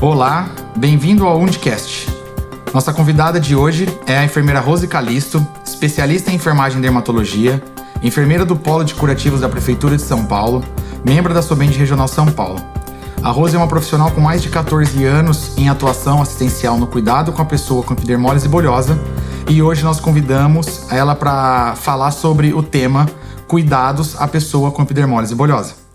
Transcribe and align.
Olá, 0.00 0.48
bem-vindo 0.76 1.26
ao 1.26 1.40
Undcast. 1.40 2.08
Nossa 2.72 2.92
convidada 2.92 3.40
de 3.40 3.56
hoje 3.56 3.88
é 4.06 4.16
a 4.16 4.24
enfermeira 4.24 4.60
Rose 4.60 4.86
Calisto, 4.86 5.44
especialista 5.66 6.30
em 6.30 6.36
enfermagem 6.36 6.78
e 6.78 6.82
dermatologia, 6.82 7.60
enfermeira 8.00 8.44
do 8.44 8.54
Polo 8.54 8.84
de 8.84 8.94
Curativos 8.94 9.40
da 9.40 9.48
Prefeitura 9.48 9.96
de 9.96 10.02
São 10.02 10.24
Paulo, 10.24 10.62
membro 11.04 11.34
da 11.34 11.42
Sobend 11.42 11.76
Regional 11.76 12.06
São 12.06 12.26
Paulo. 12.26 12.60
A 13.24 13.30
Rose 13.30 13.56
é 13.56 13.58
uma 13.58 13.66
profissional 13.66 14.12
com 14.12 14.20
mais 14.20 14.40
de 14.40 14.50
14 14.50 15.04
anos 15.04 15.58
em 15.58 15.68
atuação 15.68 16.22
assistencial 16.22 16.78
no 16.78 16.86
cuidado 16.86 17.32
com 17.32 17.42
a 17.42 17.44
pessoa 17.44 17.82
com 17.82 17.92
epidermólise 17.92 18.48
bolhosa 18.48 18.96
e 19.48 19.60
hoje 19.60 19.82
nós 19.82 19.98
convidamos 19.98 20.92
ela 20.92 21.16
para 21.16 21.74
falar 21.74 22.12
sobre 22.12 22.54
o 22.54 22.62
tema 22.62 23.08
Cuidados 23.48 24.14
à 24.16 24.28
pessoa 24.28 24.70
com 24.70 24.80
epidermólise 24.82 25.34
bolhosa. 25.34 25.88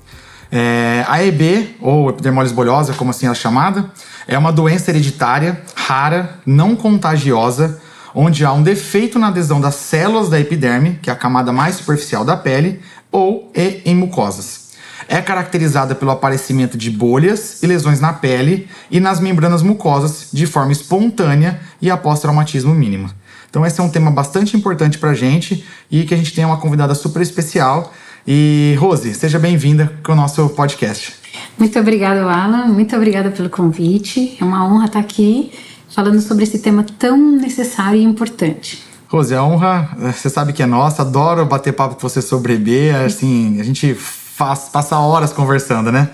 É, 0.56 0.93
a 1.08 1.24
EB, 1.24 1.76
ou 1.80 2.10
epidermólise 2.10 2.54
bolhosa, 2.54 2.94
como 2.94 3.12
assim 3.12 3.28
é 3.28 3.34
chamada, 3.34 3.92
é 4.28 4.38
uma 4.38 4.52
doença 4.52 4.92
hereditária, 4.92 5.62
rara, 5.76 6.40
não 6.46 6.76
contagiosa, 6.76 7.80
onde 8.16 8.46
há 8.46 8.54
um 8.54 8.62
defeito 8.62 9.18
na 9.18 9.28
adesão 9.28 9.60
das 9.60 9.76
células 9.76 10.30
da 10.30 10.40
epiderme, 10.40 11.00
que 11.02 11.10
é 11.10 11.14
a 11.14 11.16
camada 11.16 11.52
mais 11.52 11.76
superficial 11.76 12.24
da 12.24 12.38
pele, 12.38 12.82
ou 13.12 13.52
e 13.56 13.82
em 13.86 13.96
mucosas. 13.96 14.64
É 15.08 15.22
caracterizada 15.22 15.94
pelo 15.94 16.12
aparecimento 16.12 16.78
de 16.78 16.90
bolhas 16.90 17.62
e 17.62 17.68
lesões 17.68 18.00
na 18.00 18.14
pele 18.14 18.70
e 18.90 19.00
nas 19.00 19.20
membranas 19.20 19.62
mucosas 19.62 20.30
de 20.32 20.46
forma 20.46 20.72
espontânea 20.72 21.60
e 21.82 21.92
após 21.92 22.20
traumatismo 22.20 22.74
mínimo. 22.74 23.10
Então 23.50 23.66
esse 23.66 23.80
é 23.80 23.84
um 23.84 23.90
tema 23.90 24.10
bastante 24.10 24.56
importante 24.56 24.98
para 24.98 25.12
a 25.12 25.14
gente 25.14 25.66
e 25.92 26.06
que 26.06 26.14
a 26.14 26.18
gente 26.18 26.34
tem 26.34 26.46
uma 26.46 26.58
convidada 26.58 26.96
super 26.96 27.22
especial. 27.22 27.94
E 28.26 28.78
Rose, 28.80 29.14
seja 29.14 29.38
bem-vinda 29.38 29.92
com 30.02 30.14
o 30.14 30.16
nosso 30.16 30.48
podcast. 30.50 31.14
Muito 31.58 31.78
obrigada, 31.78 32.22
Alan. 32.22 32.68
Muito 32.68 32.96
obrigada 32.96 33.30
pelo 33.30 33.50
convite. 33.50 34.38
É 34.40 34.44
uma 34.46 34.66
honra 34.66 34.86
estar 34.86 35.00
aqui 35.00 35.52
falando 35.90 36.22
sobre 36.22 36.46
esse 36.46 36.60
tema 36.60 36.86
tão 36.98 37.18
necessário 37.18 38.00
e 38.00 38.04
importante. 38.04 38.82
Rose, 39.10 39.36
a 39.36 39.44
honra, 39.44 39.90
você 39.98 40.30
sabe 40.30 40.54
que 40.54 40.64
é 40.64 40.66
nossa. 40.66 41.02
Adoro 41.02 41.46
bater 41.46 41.74
papo 41.74 41.96
com 41.96 42.02
você 42.02 42.22
sobre 42.22 42.54
EB. 42.54 42.92
Assim, 43.06 43.60
a 43.60 43.64
gente 43.64 43.94
faz, 43.94 44.70
passa 44.72 44.98
horas 44.98 45.34
conversando, 45.34 45.92
né? 45.92 46.10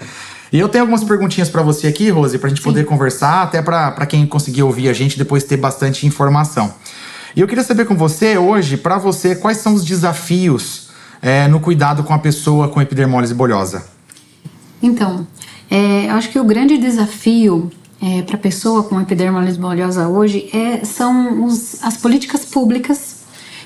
E 0.52 0.58
eu 0.58 0.68
tenho 0.68 0.86
algumas 0.86 1.04
perguntinhas 1.04 1.48
para 1.48 1.62
você 1.62 1.86
aqui, 1.86 2.10
Rose, 2.10 2.40
para 2.40 2.48
a 2.48 2.50
gente 2.50 2.64
Sim. 2.64 2.70
poder 2.70 2.86
conversar, 2.86 3.44
até 3.44 3.62
para 3.62 4.06
quem 4.08 4.26
conseguir 4.26 4.64
ouvir 4.64 4.90
a 4.90 4.94
gente 4.94 5.16
depois 5.16 5.44
ter 5.44 5.58
bastante 5.58 6.08
informação. 6.08 6.74
E 7.36 7.42
eu 7.42 7.48
queria 7.48 7.64
saber 7.64 7.86
com 7.86 7.96
você 7.96 8.36
hoje, 8.36 8.78
para 8.78 8.98
você, 8.98 9.36
quais 9.36 9.58
são 9.58 9.76
os 9.76 9.86
desafios 9.86 10.89
é, 11.22 11.48
no 11.48 11.60
cuidado 11.60 12.04
com 12.04 12.14
a 12.14 12.20
pessoa 12.20 12.68
com 12.70 12.82
epidermólise 12.82 13.34
bolhosa? 13.34 13.86
Então, 14.82 15.28
é, 15.70 16.08
eu 16.08 16.14
acho 16.14 16.30
que 16.30 16.40
o 16.40 16.44
grande 16.44 16.78
desafio 16.78 17.72
é, 18.02 18.22
para 18.22 18.36
a 18.36 18.40
pessoa 18.40 18.84
com 18.84 19.00
epidermólise 19.00 19.60
bolhosa 19.60 20.08
hoje 20.08 20.50
é, 20.54 20.86
são 20.86 21.44
os, 21.44 21.84
as 21.84 21.98
políticas 21.98 22.46
públicas 22.46 23.20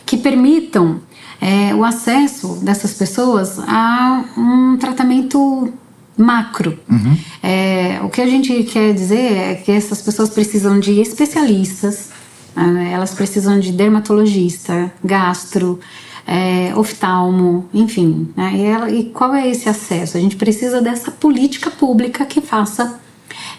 que 0.05 0.17
permitam 0.17 0.99
é, 1.39 1.73
o 1.75 1.83
acesso 1.83 2.59
dessas 2.63 2.93
pessoas 2.93 3.59
a 3.59 4.23
um 4.37 4.77
tratamento 4.77 5.71
macro. 6.17 6.77
Uhum. 6.89 7.17
É, 7.41 7.99
o 8.03 8.09
que 8.09 8.21
a 8.21 8.27
gente 8.27 8.63
quer 8.63 8.93
dizer 8.93 9.33
é 9.33 9.55
que 9.55 9.71
essas 9.71 10.01
pessoas 10.01 10.29
precisam 10.29 10.79
de 10.79 10.99
especialistas 10.99 12.09
ah, 12.55 12.83
elas 12.83 13.13
precisam 13.13 13.59
de 13.59 13.71
dermatologista, 13.71 14.91
gastro, 15.03 15.79
é, 16.25 16.73
oftalmo, 16.75 17.69
enfim. 17.73 18.29
Né? 18.35 18.53
E, 18.55 18.61
ela, 18.61 18.89
e, 18.89 19.05
qual 19.05 19.33
é 19.33 19.47
esse 19.47 19.67
acesso? 19.69 20.17
A 20.17 20.19
gente 20.19 20.35
precisa 20.35 20.81
dessa 20.81 21.11
política 21.11 21.69
pública 21.69 22.25
que 22.25 22.41
faça 22.41 22.99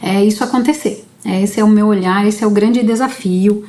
é, 0.03 0.25
isso 0.25 0.43
acontecer. 0.43 1.05
É, 1.25 1.43
esse 1.43 1.61
é 1.61 1.65
o 1.65 1.69
meu 1.69 1.87
olhar, 1.87 2.27
esse 2.27 2.45
é 2.45 2.47
o 2.47 2.51
grande 2.51 2.83
desafio 2.83 3.65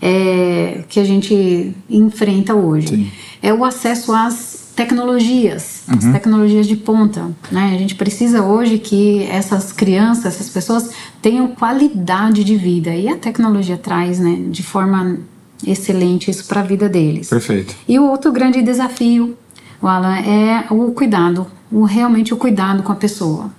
é, 0.00 0.84
que 0.88 1.00
a 1.00 1.04
gente 1.04 1.74
enfrenta 1.88 2.54
hoje. 2.54 2.88
Sim. 2.88 3.10
É 3.42 3.52
o 3.52 3.64
acesso 3.64 4.12
às 4.12 4.66
tecnologias, 4.74 5.84
uhum. 5.88 5.96
as 5.96 6.04
tecnologias 6.12 6.66
de 6.66 6.76
ponta. 6.76 7.30
Né? 7.50 7.72
A 7.74 7.78
gente 7.78 7.94
precisa 7.94 8.42
hoje 8.42 8.78
que 8.78 9.22
essas 9.24 9.72
crianças, 9.72 10.26
essas 10.26 10.50
pessoas 10.50 10.90
tenham 11.22 11.48
qualidade 11.48 12.44
de 12.44 12.56
vida 12.56 12.94
e 12.94 13.08
a 13.08 13.16
tecnologia 13.16 13.78
traz 13.78 14.18
né, 14.18 14.44
de 14.50 14.62
forma 14.62 15.18
excelente 15.64 16.30
isso 16.30 16.46
para 16.46 16.60
a 16.60 16.64
vida 16.64 16.88
deles. 16.88 17.28
Perfeito. 17.28 17.74
E 17.86 17.98
o 17.98 18.04
outro 18.04 18.32
grande 18.32 18.62
desafio, 18.62 19.36
o 19.80 19.86
Alan, 19.86 20.18
é 20.18 20.66
o 20.70 20.90
cuidado, 20.92 21.46
o, 21.70 21.84
realmente 21.84 22.34
o 22.34 22.36
cuidado 22.36 22.82
com 22.82 22.92
a 22.92 22.96
pessoa. 22.96 23.50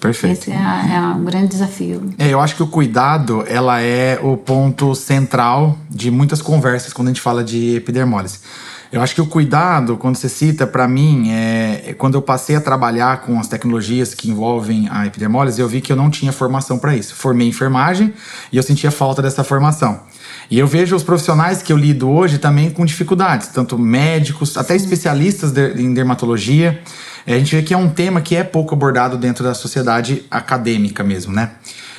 Perfeito. 0.00 0.40
Esse 0.40 0.50
é, 0.50 0.94
é 0.94 1.00
um 1.00 1.24
grande 1.24 1.48
desafio. 1.48 2.12
É, 2.18 2.28
eu 2.28 2.40
acho 2.40 2.54
que 2.54 2.62
o 2.62 2.66
cuidado, 2.66 3.44
ela 3.46 3.80
é 3.80 4.18
o 4.22 4.36
ponto 4.36 4.94
central 4.94 5.76
de 5.88 6.10
muitas 6.10 6.42
conversas 6.42 6.92
quando 6.92 7.08
a 7.08 7.10
gente 7.10 7.20
fala 7.20 7.42
de 7.42 7.76
epidermólise. 7.76 8.38
Eu 8.92 9.02
acho 9.02 9.14
que 9.14 9.20
o 9.20 9.26
cuidado, 9.26 9.96
quando 9.96 10.16
você 10.16 10.28
cita, 10.28 10.66
para 10.66 10.86
mim, 10.86 11.30
é, 11.30 11.82
é, 11.88 11.94
quando 11.94 12.14
eu 12.14 12.22
passei 12.22 12.54
a 12.54 12.60
trabalhar 12.60 13.22
com 13.22 13.38
as 13.38 13.48
tecnologias 13.48 14.14
que 14.14 14.30
envolvem 14.30 14.88
a 14.90 15.06
epidermólise, 15.06 15.60
eu 15.60 15.68
vi 15.68 15.80
que 15.80 15.90
eu 15.90 15.96
não 15.96 16.08
tinha 16.08 16.30
formação 16.30 16.78
para 16.78 16.94
isso. 16.94 17.14
Formei 17.14 17.48
enfermagem 17.48 18.14
e 18.52 18.56
eu 18.56 18.62
sentia 18.62 18.90
falta 18.90 19.20
dessa 19.20 19.42
formação. 19.42 20.00
E 20.50 20.58
eu 20.58 20.66
vejo 20.66 20.94
os 20.94 21.02
profissionais 21.02 21.62
que 21.62 21.72
eu 21.72 21.76
lido 21.76 22.08
hoje 22.08 22.38
também 22.38 22.70
com 22.70 22.84
dificuldades, 22.84 23.48
tanto 23.48 23.78
médicos, 23.78 24.56
até 24.56 24.76
especialistas 24.76 25.50
de, 25.50 25.80
em 25.80 25.92
dermatologia. 25.92 26.80
É, 27.26 27.34
a 27.34 27.38
gente 27.38 27.56
vê 27.56 27.62
que 27.62 27.74
é 27.74 27.76
um 27.76 27.88
tema 27.88 28.20
que 28.20 28.36
é 28.36 28.44
pouco 28.44 28.74
abordado 28.74 29.16
dentro 29.16 29.42
da 29.42 29.54
sociedade 29.54 30.22
acadêmica 30.30 31.02
mesmo, 31.02 31.32
né? 31.32 31.50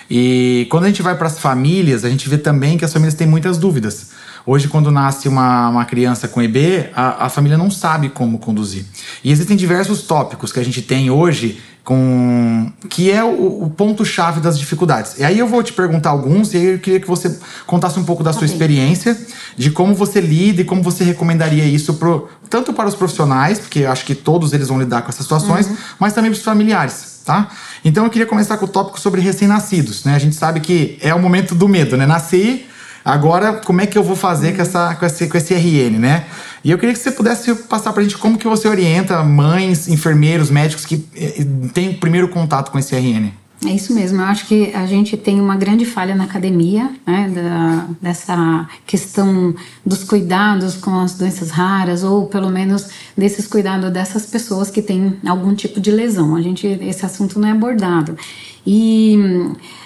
E 0.10 0.66
quando 0.70 0.86
a 0.86 0.88
gente 0.88 1.02
vai 1.02 1.16
para 1.18 1.28
as 1.28 1.38
famílias, 1.38 2.06
a 2.06 2.10
gente 2.10 2.30
vê 2.30 2.38
também 2.38 2.78
que 2.78 2.86
as 2.86 2.94
famílias 2.94 3.14
têm 3.14 3.28
muitas 3.28 3.58
dúvidas. 3.58 4.12
Hoje, 4.46 4.70
quando 4.70 4.90
nasce 4.90 5.28
uma, 5.28 5.68
uma 5.68 5.84
criança 5.84 6.30
com 6.30 6.42
EB, 6.42 6.90
a, 6.96 7.26
a 7.26 7.30
família 7.30 7.58
não 7.58 7.70
sabe 7.70 8.08
como 8.08 8.40
conduzir. 8.40 8.86
E 9.22 9.30
existem 9.30 9.58
diversos 9.58 10.04
tópicos 10.04 10.54
que 10.54 10.60
a 10.62 10.64
gente 10.64 10.82
tem 10.82 11.12
hoje 11.12 11.60
com 11.88 12.70
que 12.90 13.10
é 13.10 13.24
o, 13.24 13.64
o 13.64 13.70
ponto-chave 13.70 14.42
das 14.42 14.60
dificuldades. 14.60 15.18
E 15.20 15.24
aí 15.24 15.40
eu 15.40 15.48
vou 15.48 15.64
te 15.64 15.72
perguntar 15.72 16.10
alguns 16.10 16.54
e 16.54 16.58
aí 16.58 16.66
eu 16.74 16.80
queria 16.80 17.00
que 17.00 17.08
você 17.08 17.40
contasse 17.66 17.98
um 17.98 18.04
pouco 18.04 18.22
da 18.22 18.34
sua 18.34 18.42
okay. 18.42 18.52
experiência, 18.52 19.18
de 19.56 19.72
como 19.72 19.96
você 19.96 20.20
lida 20.20 20.60
e 20.60 20.66
como 20.66 20.84
você 20.84 21.06
recomendaria 21.06 21.64
isso 21.64 21.94
pro, 21.94 22.28
tanto 22.50 22.74
para 22.74 22.90
os 22.90 22.94
profissionais, 22.94 23.58
porque 23.58 23.80
eu 23.80 23.90
acho 23.90 24.04
que 24.04 24.14
todos 24.14 24.52
eles 24.52 24.68
vão 24.68 24.78
lidar 24.78 25.02
com 25.02 25.08
essas 25.08 25.22
situações, 25.22 25.68
uhum. 25.68 25.78
mas 25.98 26.12
também 26.12 26.30
para 26.30 26.38
os 26.38 26.44
familiares, 26.44 27.22
tá? 27.24 27.48
Então 27.86 28.04
eu 28.04 28.10
queria 28.10 28.28
começar 28.28 28.58
com 28.58 28.66
o 28.66 28.68
tópico 28.68 29.00
sobre 29.00 29.22
recém-nascidos, 29.22 30.04
né? 30.04 30.14
A 30.14 30.20
gente 30.20 30.36
sabe 30.36 30.60
que 30.60 31.00
é 31.02 31.16
o 31.16 31.20
momento 31.22 31.56
do 31.56 31.70
medo, 31.70 31.96
né? 31.96 32.06
Nascer 32.06 32.68
Agora, 33.08 33.54
como 33.54 33.80
é 33.80 33.86
que 33.86 33.98
eu 33.98 34.04
vou 34.04 34.18
fazer 34.18 34.54
com, 34.54 34.62
essa, 34.62 34.94
com, 34.96 35.06
esse, 35.06 35.28
com 35.30 35.38
esse 35.38 35.54
RN, 35.54 35.98
né? 35.98 36.26
E 36.64 36.72
eu 36.72 36.78
queria 36.78 36.94
que 36.94 37.00
você 37.00 37.12
pudesse 37.12 37.54
passar 37.56 37.94
pra 37.94 38.04
gente 38.04 38.18
como 38.18 38.38
que 38.38 38.48
você 38.48 38.68
orienta 38.68 39.24
mães, 39.24 39.88
enfermeiros, 39.88 40.50
médicos 40.50 40.86
que 40.86 41.06
eh, 41.16 41.46
têm 41.74 41.90
o 41.90 41.98
primeiro 42.00 42.28
contato 42.30 42.72
com 42.72 42.80
esse 42.80 42.96
RN. 42.96 43.32
É 43.68 43.74
isso 43.74 43.94
mesmo, 43.94 44.22
eu 44.22 44.26
acho 44.26 44.48
que 44.48 44.72
a 44.74 44.86
gente 44.86 45.18
tem 45.18 45.42
uma 45.42 45.58
grande 45.58 45.84
falha 45.84 46.16
na 46.16 46.24
academia, 46.24 46.90
né, 47.06 47.30
da, 47.36 47.88
dessa 48.02 48.66
questão 48.86 49.54
dos 49.86 50.06
cuidados 50.06 50.78
com 50.78 50.98
as 50.98 51.16
doenças 51.16 51.52
raras, 51.52 52.02
ou 52.02 52.28
pelo 52.28 52.50
menos 52.50 52.88
desses 53.18 53.46
cuidados 53.46 53.92
dessas 53.92 54.26
pessoas 54.26 54.72
que 54.72 54.82
têm 54.82 55.18
algum 55.28 55.54
tipo 55.54 55.82
de 55.82 55.92
lesão. 55.92 56.38
A 56.38 56.42
gente, 56.42 56.66
esse 56.66 57.06
assunto 57.06 57.40
não 57.40 57.50
é 57.50 57.52
abordado. 57.52 58.18
E 58.66 59.18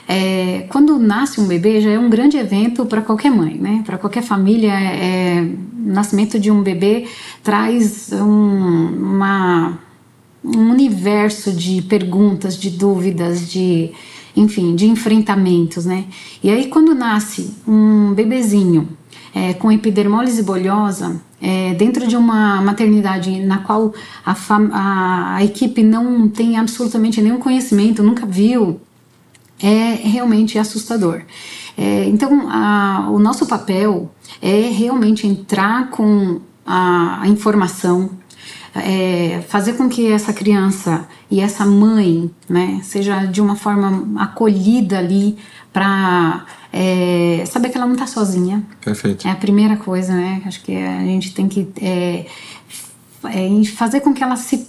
é, 0.08 0.68
quando 0.70 1.00
nasce 1.00 1.42
um 1.42 1.48
bebê 1.48 1.82
já 1.82 1.90
é 1.90 1.98
um 1.98 2.10
grande 2.10 2.38
evento 2.38 2.86
para 2.86 3.02
qualquer 3.02 3.32
mãe, 3.32 3.56
né? 3.56 3.82
Para 3.84 3.98
qualquer 3.98 4.22
família, 4.22 4.74
é, 4.74 5.42
o 5.42 5.92
nascimento 5.92 6.40
de 6.40 6.52
um 6.52 6.62
bebê 6.62 7.08
traz 7.44 8.12
um, 8.12 8.26
uma, 8.26 9.80
um 10.44 10.72
universo 10.72 11.52
de 11.52 11.82
perguntas, 11.84 12.58
de 12.58 12.70
dúvidas, 12.70 13.50
de 13.50 13.92
enfim, 14.36 14.76
de 14.76 14.88
enfrentamentos, 14.88 15.86
né? 15.86 16.06
E 16.42 16.50
aí 16.50 16.68
quando 16.68 16.96
nasce 16.96 17.54
um 17.68 18.14
bebezinho 18.14 18.90
é, 19.34 19.54
com 19.54 19.72
epidermólise 19.72 20.44
bolhosa, 20.44 21.22
é, 21.42 21.74
dentro 21.74 22.08
de 22.08 22.16
uma 22.16 22.62
maternidade 22.62 23.40
na 23.42 23.60
qual 23.60 23.94
a, 24.26 24.32
a, 24.32 25.36
a, 25.36 25.44
equipe 25.44 25.84
não 25.84 26.28
tem 26.28 26.58
absolutamente 26.58 27.22
nenhum 27.22 27.40
conhecimento, 27.40 28.04
nunca 28.04 28.26
viu 28.26 28.80
é 29.62 29.94
realmente 29.94 30.58
assustador. 30.58 31.22
É, 31.78 32.06
então, 32.06 32.50
a, 32.50 33.10
o 33.12 33.20
nosso 33.20 33.46
papel 33.46 34.12
é 34.42 34.70
realmente 34.70 35.28
entrar 35.28 35.90
com 35.90 36.42
a, 36.66 37.22
a 37.22 37.28
informação, 37.28 38.10
é, 38.76 39.42
fazer 39.48 39.74
com 39.74 39.90
que 39.90 40.12
essa 40.12 40.32
criança 40.32 41.08
e 41.30 41.42
essa 41.42 41.66
mãe, 41.66 42.32
né, 42.48 42.80
seja 42.84 43.26
de 43.26 43.42
uma 43.42 43.56
forma 43.56 44.22
acolhida 44.22 44.98
ali 44.98 45.38
para 45.74 46.46
é, 46.72 47.44
saber 47.46 47.70
que 47.70 47.78
ela 47.78 47.86
não 47.86 47.94
está 47.94 48.08
sozinha. 48.08 48.64
Perfeito. 48.84 49.28
É 49.28 49.32
a 49.32 49.36
primeira 49.36 49.78
coisa, 49.78 50.14
né? 50.14 50.42
Acho 50.46 50.62
que 50.64 50.76
a 50.76 51.00
gente 51.00 51.34
tem 51.34 51.48
que 51.48 51.68
é, 51.82 52.26
é, 53.26 53.64
fazer 53.76 54.02
com 54.02 54.14
que 54.14 54.24
ela 54.24 54.36
se 54.36 54.68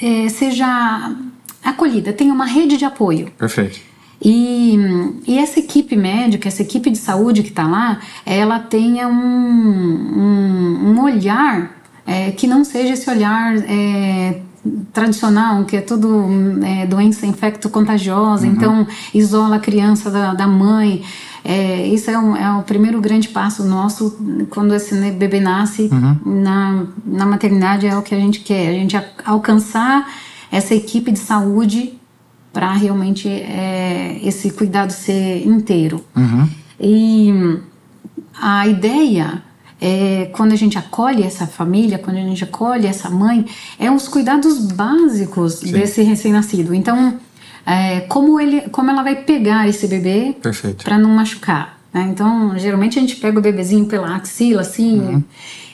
é, 0.00 0.28
seja 0.28 1.14
acolhida, 1.62 2.12
tenha 2.12 2.32
uma 2.32 2.46
rede 2.46 2.76
de 2.76 2.84
apoio. 2.84 3.30
Perfeito. 3.38 3.80
E, 4.22 4.78
e, 5.26 5.38
essa 5.38 5.58
equipe 5.58 5.96
médica, 5.96 6.48
essa 6.48 6.62
equipe 6.62 6.88
de 6.90 6.96
saúde 6.96 7.42
que 7.42 7.50
está 7.50 7.66
lá, 7.66 8.00
ela 8.24 8.58
tenha 8.58 9.06
um, 9.06 9.12
um, 9.12 10.92
um 10.92 11.02
olhar 11.02 11.83
é, 12.06 12.30
que 12.30 12.46
não 12.46 12.64
seja 12.64 12.94
esse 12.94 13.08
olhar 13.08 13.56
é, 13.68 14.40
tradicional, 14.92 15.64
que 15.64 15.76
é 15.76 15.80
tudo 15.80 16.24
é, 16.64 16.86
doença 16.86 17.26
infecto-contagiosa, 17.26 18.46
uhum. 18.46 18.52
então 18.52 18.86
isola 19.12 19.56
a 19.56 19.58
criança 19.58 20.10
da, 20.10 20.34
da 20.34 20.46
mãe. 20.46 21.02
É, 21.44 21.86
isso 21.88 22.10
é, 22.10 22.18
um, 22.18 22.34
é, 22.34 22.58
o 22.58 22.62
primeiro 22.62 23.00
grande 23.00 23.28
passo 23.28 23.64
nosso 23.64 24.18
quando 24.48 24.74
esse 24.74 24.94
bebê 25.10 25.40
nasce 25.40 25.90
uhum. 25.92 26.42
na, 26.42 26.86
na 27.04 27.26
maternidade, 27.26 27.86
é 27.86 27.96
o 27.96 28.02
que 28.02 28.14
a 28.14 28.18
gente 28.18 28.40
quer, 28.40 28.68
a 28.68 28.72
gente 28.72 28.96
alcançar 29.26 30.08
essa 30.50 30.74
equipe 30.74 31.12
de 31.12 31.18
saúde 31.18 31.98
para 32.52 32.72
realmente 32.72 33.28
é, 33.28 34.20
esse 34.22 34.50
cuidado 34.50 34.90
ser 34.90 35.46
inteiro. 35.46 36.02
Uhum. 36.16 36.48
E 36.80 37.60
a 38.40 38.66
ideia 38.66 39.42
é, 39.86 40.30
quando 40.32 40.52
a 40.52 40.56
gente 40.56 40.78
acolhe 40.78 41.22
essa 41.22 41.46
família, 41.46 41.98
quando 41.98 42.16
a 42.16 42.20
gente 42.20 42.42
acolhe 42.42 42.86
essa 42.86 43.10
mãe, 43.10 43.44
é 43.78 43.90
os 43.90 44.08
cuidados 44.08 44.72
básicos 44.72 45.56
Sim. 45.56 45.72
desse 45.72 46.00
recém-nascido. 46.00 46.74
Então, 46.74 47.18
é, 47.66 48.00
como, 48.00 48.40
ele, 48.40 48.62
como 48.70 48.90
ela 48.90 49.02
vai 49.02 49.14
pegar 49.16 49.68
esse 49.68 49.86
bebê 49.86 50.34
para 50.82 50.96
não 50.96 51.10
machucar. 51.10 51.78
Né? 51.92 52.08
Então, 52.10 52.58
geralmente 52.58 52.98
a 52.98 53.02
gente 53.02 53.16
pega 53.16 53.38
o 53.38 53.42
bebezinho 53.42 53.84
pela 53.84 54.16
axila, 54.16 54.62
assim. 54.62 55.00
Uhum. 55.00 55.22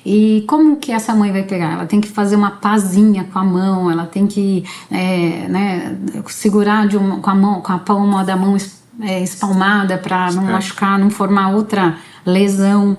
E 0.05 0.45
como 0.49 0.77
que 0.77 0.91
essa 0.91 1.15
mãe 1.15 1.31
vai 1.31 1.45
pegar? 1.45 1.75
Ela 1.75 1.87
tem 1.87 2.01
que 2.01 2.09
fazer 2.09 2.35
uma 2.35 2.51
pazinha 2.51 3.29
com 3.33 3.39
a 3.39 3.45
mão, 3.45 3.93
ela 3.93 4.07
tem 4.07 4.27
que 4.27 4.65
é, 4.91 5.47
né, 5.49 5.97
segurar 6.27 6.89
de 6.89 6.97
uma, 6.97 7.21
com 7.21 7.31
a 7.31 7.35
mão, 7.37 7.61
com 7.61 7.73
a 7.73 7.79
palma 7.79 8.25
da 8.25 8.37
mão 8.37 8.57
é, 9.03 9.23
espalmada 9.23 9.97
para 9.99 10.33
não 10.33 10.43
machucar, 10.43 10.99
não 10.99 11.11
formar 11.11 11.51
outra 11.51 11.97
lesão. 12.27 12.97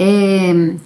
É, 0.00 0.76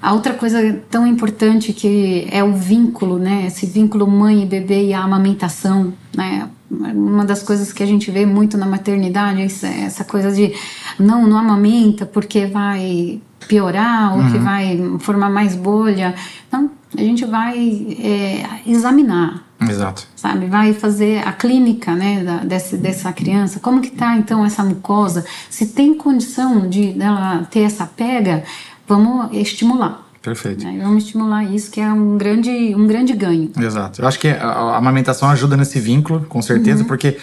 a 0.00 0.12
outra 0.14 0.32
coisa 0.32 0.80
tão 0.90 1.06
importante 1.06 1.72
que 1.72 2.26
é 2.30 2.42
o 2.42 2.54
vínculo, 2.54 3.18
né? 3.18 3.44
Esse 3.46 3.66
vínculo 3.66 4.06
mãe 4.06 4.42
e 4.42 4.46
bebê 4.46 4.86
e 4.86 4.94
a 4.94 5.00
amamentação, 5.02 5.92
né? 6.16 6.48
Uma 6.70 7.24
das 7.24 7.42
coisas 7.42 7.72
que 7.72 7.82
a 7.82 7.86
gente 7.86 8.10
vê 8.10 8.24
muito 8.24 8.56
na 8.56 8.66
maternidade 8.66 9.40
é 9.40 9.84
essa 9.84 10.04
coisa 10.04 10.32
de 10.32 10.52
não, 10.98 11.26
não 11.26 11.38
amamenta 11.38 12.06
porque 12.06 12.46
vai 12.46 13.20
piorar 13.46 14.14
ou 14.14 14.20
uhum. 14.20 14.32
que 14.32 14.38
vai 14.38 14.80
formar 14.98 15.30
mais 15.30 15.54
bolha. 15.54 16.14
Então, 16.48 16.70
a 16.96 17.00
gente 17.00 17.24
vai 17.24 17.58
é, 18.00 18.60
examinar. 18.66 19.44
Exato. 19.60 20.06
Sabe, 20.14 20.46
vai 20.46 20.74
fazer 20.74 21.26
a 21.26 21.32
clínica, 21.32 21.94
né, 21.94 22.22
da, 22.22 22.36
desse, 22.38 22.76
dessa 22.76 23.12
criança. 23.12 23.58
Como 23.58 23.80
que 23.80 23.90
tá 23.90 24.16
então 24.16 24.44
essa 24.44 24.62
mucosa? 24.62 25.24
Se 25.48 25.66
tem 25.66 25.94
condição 25.94 26.68
de 26.68 26.92
dela 26.92 27.46
ter 27.50 27.60
essa 27.60 27.86
pega, 27.86 28.44
vamos 28.86 29.34
estimular. 29.34 30.06
Perfeito. 30.26 30.64
Né? 30.64 30.80
Vamos 30.82 31.04
estimular 31.04 31.44
isso, 31.44 31.70
que 31.70 31.80
é 31.80 31.88
um 31.88 32.18
grande, 32.18 32.50
um 32.74 32.86
grande 32.86 33.12
ganho. 33.12 33.50
Exato. 33.56 34.02
Eu 34.02 34.08
acho 34.08 34.18
que 34.18 34.28
a, 34.28 34.44
a 34.44 34.76
amamentação 34.76 35.30
ajuda 35.30 35.56
nesse 35.56 35.78
vínculo, 35.78 36.26
com 36.28 36.42
certeza, 36.42 36.82
uhum. 36.82 36.88
porque 36.88 37.16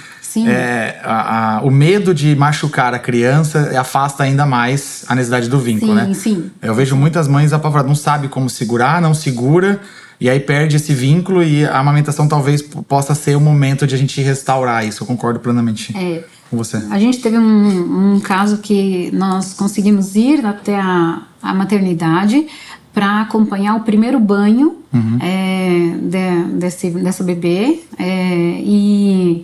é, 0.47 0.99
a, 1.03 1.57
a, 1.57 1.61
o 1.61 1.71
medo 1.71 2.13
de 2.13 2.35
machucar 2.35 2.93
a 2.93 2.99
criança 2.99 3.79
afasta 3.79 4.23
ainda 4.23 4.45
mais 4.45 5.05
a 5.07 5.15
necessidade 5.15 5.49
do 5.49 5.59
vínculo, 5.59 5.91
sim, 5.91 5.97
né? 5.97 6.13
Sim. 6.13 6.51
Eu 6.61 6.73
vejo 6.73 6.95
muitas 6.95 7.27
mães 7.27 7.53
apavoradas, 7.53 7.89
não 7.89 7.95
sabe 7.95 8.27
como 8.27 8.49
segurar, 8.49 9.01
não 9.01 9.13
segura, 9.13 9.79
e 10.19 10.29
aí 10.29 10.39
perde 10.39 10.77
esse 10.77 10.93
vínculo 10.93 11.43
e 11.43 11.65
a 11.65 11.79
amamentação 11.79 12.27
talvez 12.27 12.61
possa 12.61 13.13
ser 13.13 13.35
o 13.35 13.41
momento 13.41 13.85
de 13.85 13.93
a 13.93 13.97
gente 13.97 14.21
restaurar 14.21 14.85
isso. 14.87 15.03
Eu 15.03 15.07
concordo 15.07 15.39
plenamente 15.39 15.95
é. 15.97 16.23
com 16.49 16.57
você. 16.57 16.77
A 16.89 16.97
gente 16.97 17.19
teve 17.19 17.37
um, 17.37 18.15
um 18.15 18.19
caso 18.19 18.59
que 18.59 19.11
nós 19.13 19.53
conseguimos 19.53 20.15
ir 20.15 20.45
até 20.45 20.79
a, 20.79 21.23
a 21.41 21.53
maternidade 21.53 22.47
para 22.93 23.21
acompanhar 23.21 23.75
o 23.75 23.81
primeiro 23.81 24.19
banho 24.19 24.77
uhum. 24.93 25.17
é, 25.19 25.95
de, 25.99 26.57
desse, 26.59 26.91
dessa 26.91 27.23
bebê 27.23 27.81
é, 27.97 28.61
e 28.63 29.43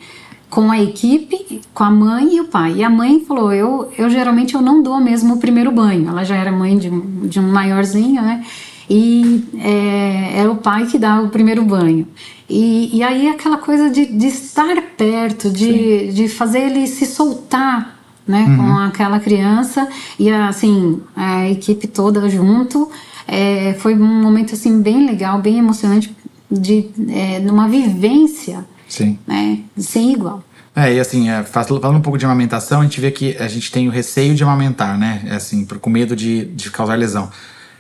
com 0.49 0.71
a 0.71 0.81
equipe, 0.81 1.61
com 1.73 1.83
a 1.83 1.91
mãe 1.91 2.35
e 2.35 2.41
o 2.41 2.45
pai. 2.45 2.75
E 2.77 2.83
a 2.83 2.89
mãe 2.89 3.23
falou: 3.25 3.53
eu, 3.53 3.91
eu 3.97 4.09
geralmente 4.09 4.55
eu 4.55 4.61
não 4.61 4.81
dou 4.81 4.99
mesmo 4.99 5.35
o 5.35 5.37
primeiro 5.37 5.71
banho. 5.71 6.09
Ela 6.09 6.23
já 6.23 6.35
era 6.35 6.51
mãe 6.51 6.77
de, 6.77 6.89
de 6.89 7.39
um 7.39 7.51
maiorzinho, 7.51 8.21
né? 8.21 8.43
E 8.89 9.45
é, 9.59 10.39
era 10.39 10.51
o 10.51 10.55
pai 10.55 10.87
que 10.87 10.97
dá 10.97 11.21
o 11.21 11.29
primeiro 11.29 11.63
banho. 11.63 12.07
E, 12.49 12.97
e 12.97 13.03
aí 13.03 13.27
aquela 13.27 13.57
coisa 13.57 13.89
de, 13.89 14.07
de 14.07 14.27
estar 14.27 14.81
perto, 14.97 15.51
de, 15.51 16.11
de 16.11 16.27
fazer 16.27 16.61
ele 16.61 16.87
se 16.87 17.05
soltar 17.05 17.99
né, 18.27 18.45
uhum. 18.47 18.57
com 18.57 18.77
aquela 18.79 19.19
criança 19.19 19.87
e 20.19 20.29
assim 20.29 21.01
a 21.15 21.49
equipe 21.49 21.87
toda 21.87 22.29
junto 22.29 22.89
é, 23.27 23.75
foi 23.79 23.95
um 23.95 24.21
momento 24.21 24.53
assim 24.53 24.81
bem 24.81 25.05
legal, 25.05 25.39
bem 25.39 25.57
emocionante 25.57 26.15
de 26.49 26.89
é, 27.09 27.39
numa 27.39 27.67
vivência, 27.67 28.65
Sim. 28.89 29.17
né, 29.25 29.59
sem 29.77 30.11
igual. 30.13 30.43
É, 30.75 30.93
e 30.93 30.99
assim, 30.99 31.29
é, 31.29 31.43
falando 31.43 31.97
um 31.97 32.01
pouco 32.01 32.17
de 32.17 32.25
amamentação, 32.25 32.81
a 32.81 32.83
gente 32.83 33.01
vê 33.01 33.11
que 33.11 33.35
a 33.37 33.47
gente 33.47 33.71
tem 33.71 33.87
o 33.87 33.91
receio 33.91 34.33
de 34.35 34.43
amamentar, 34.43 34.97
né? 34.97 35.21
É 35.25 35.35
assim, 35.35 35.65
com 35.65 35.89
medo 35.89 36.15
de, 36.15 36.45
de 36.45 36.71
causar 36.71 36.95
lesão. 36.95 37.29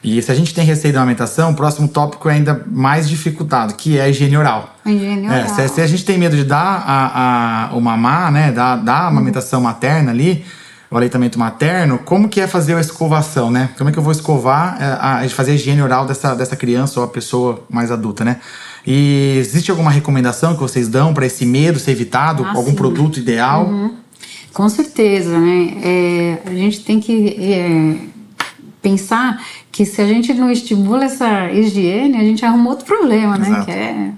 E 0.03 0.21
se 0.21 0.31
a 0.31 0.35
gente 0.35 0.53
tem 0.53 0.65
receio 0.65 0.93
da 0.93 1.01
amamentação, 1.01 1.51
o 1.51 1.55
próximo 1.55 1.87
tópico 1.87 2.29
é 2.29 2.33
ainda 2.33 2.63
mais 2.67 3.07
dificultado, 3.07 3.73
que 3.73 3.97
é 3.97 4.03
a 4.03 4.09
higiene 4.09 4.37
oral. 4.37 4.75
A 4.85 4.91
higiene 4.91 5.27
oral. 5.27 5.39
É, 5.39 5.47
se, 5.47 5.67
se, 5.67 5.81
a 5.81 5.87
gente 5.87 6.05
tem 6.05 6.17
medo 6.17 6.37
de 6.37 6.45
dar 6.45 6.83
a, 6.85 7.69
a, 7.69 7.75
o 7.75 7.81
mamar, 7.81 8.31
né, 8.31 8.51
dar, 8.51 8.77
dar 8.77 9.01
a 9.01 9.07
amamentação 9.07 9.59
materna 9.59 10.11
ali, 10.11 10.45
o 10.89 10.95
aleitamento 10.95 11.37
materno, 11.37 11.99
como 11.99 12.29
que 12.29 12.39
é 12.39 12.47
fazer 12.47 12.75
a 12.75 12.79
escovação, 12.79 13.51
né? 13.51 13.69
Como 13.77 13.89
é 13.89 13.93
que 13.93 13.99
eu 13.99 14.03
vou 14.03 14.11
escovar, 14.11 14.77
é, 14.81 14.85
a, 14.85 15.19
a 15.19 15.29
fazer 15.29 15.51
a 15.51 15.55
higiene 15.55 15.81
oral 15.81 16.05
dessa, 16.05 16.33
dessa 16.33 16.55
criança 16.55 16.99
ou 16.99 17.05
a 17.05 17.09
pessoa 17.09 17.63
mais 17.69 17.91
adulta, 17.91 18.23
né? 18.23 18.37
E 18.91 19.37
existe 19.37 19.69
alguma 19.69 19.91
recomendação 19.91 20.55
que 20.55 20.61
vocês 20.61 20.87
dão 20.87 21.13
para 21.13 21.23
esse 21.23 21.45
medo 21.45 21.77
ser 21.77 21.91
evitado? 21.91 22.43
Ah, 22.43 22.53
algum 22.55 22.71
sim. 22.71 22.75
produto 22.75 23.19
ideal? 23.19 23.67
Uhum. 23.67 23.93
Com 24.51 24.67
certeza, 24.67 25.37
né? 25.39 25.77
É, 25.83 26.39
a 26.43 26.53
gente 26.55 26.83
tem 26.83 26.99
que 26.99 27.27
é, 27.37 27.97
pensar 28.81 29.45
que 29.71 29.85
se 29.85 30.01
a 30.01 30.07
gente 30.07 30.33
não 30.33 30.49
estimula 30.49 31.05
essa 31.05 31.51
higiene, 31.51 32.17
a 32.17 32.23
gente 32.23 32.43
arruma 32.43 32.71
outro 32.71 32.85
problema, 32.85 33.37
né? 33.37 33.47
Exato. 33.47 33.65
Que 33.65 33.71
é, 33.71 34.11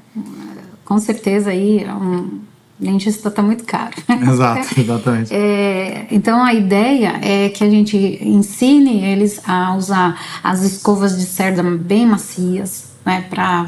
com 0.86 0.98
certeza 1.00 1.50
aí, 1.50 1.86
um, 1.89 2.39
dentista 2.79 3.27
está 3.27 3.41
muito 3.41 3.65
caro. 3.65 3.91
Exato, 4.25 4.79
exatamente. 4.79 5.34
É, 5.34 6.07
então 6.10 6.41
a 6.41 6.53
ideia 6.53 7.19
é 7.22 7.50
que 7.50 7.62
a 7.62 7.69
gente 7.69 7.98
ensine 8.22 9.03
eles 9.03 9.41
a 9.46 9.75
usar 9.75 10.17
as 10.41 10.63
escovas 10.63 11.17
de 11.17 11.25
cerda 11.25 11.62
bem 11.62 12.05
macias, 12.05 12.90
né, 13.05 13.25
para 13.29 13.67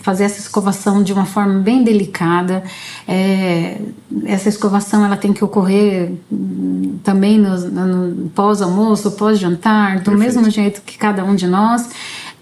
fazer 0.00 0.24
essa 0.24 0.38
escovação 0.38 1.02
de 1.02 1.12
uma 1.12 1.24
forma 1.24 1.60
bem 1.60 1.82
delicada. 1.82 2.62
É, 3.08 3.80
essa 4.24 4.48
escovação 4.48 5.04
ela 5.04 5.16
tem 5.16 5.32
que 5.32 5.42
ocorrer 5.42 6.12
também 7.02 7.38
no, 7.38 7.56
no 7.56 8.28
pós-almoço, 8.30 9.12
pós-jantar, 9.12 9.98
do 9.98 10.10
Perfeito. 10.10 10.18
mesmo 10.18 10.50
jeito 10.50 10.82
que 10.82 10.98
cada 10.98 11.24
um 11.24 11.34
de 11.34 11.46
nós, 11.46 11.88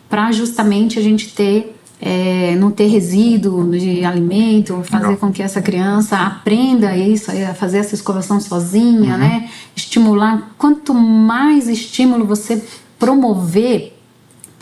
para 0.08 0.32
justamente 0.32 0.99
a 0.99 1.02
gente 1.02 1.32
ter 1.34 1.76
é, 2.04 2.56
não 2.56 2.72
ter 2.72 2.88
resíduo 2.88 3.70
de 3.70 4.04
alimento, 4.04 4.82
fazer 4.82 5.04
Legal. 5.04 5.18
com 5.18 5.30
que 5.30 5.40
essa 5.40 5.62
criança 5.62 6.16
aprenda 6.16 6.96
isso, 6.96 7.30
a 7.30 7.54
fazer 7.54 7.78
essa 7.78 7.94
escovação 7.94 8.40
sozinha, 8.40 9.12
uhum. 9.12 9.18
né? 9.18 9.49
Estimular. 9.76 10.50
Quanto 10.58 10.92
mais 10.92 11.68
estímulo 11.68 12.26
você 12.26 12.61
promover 12.99 13.96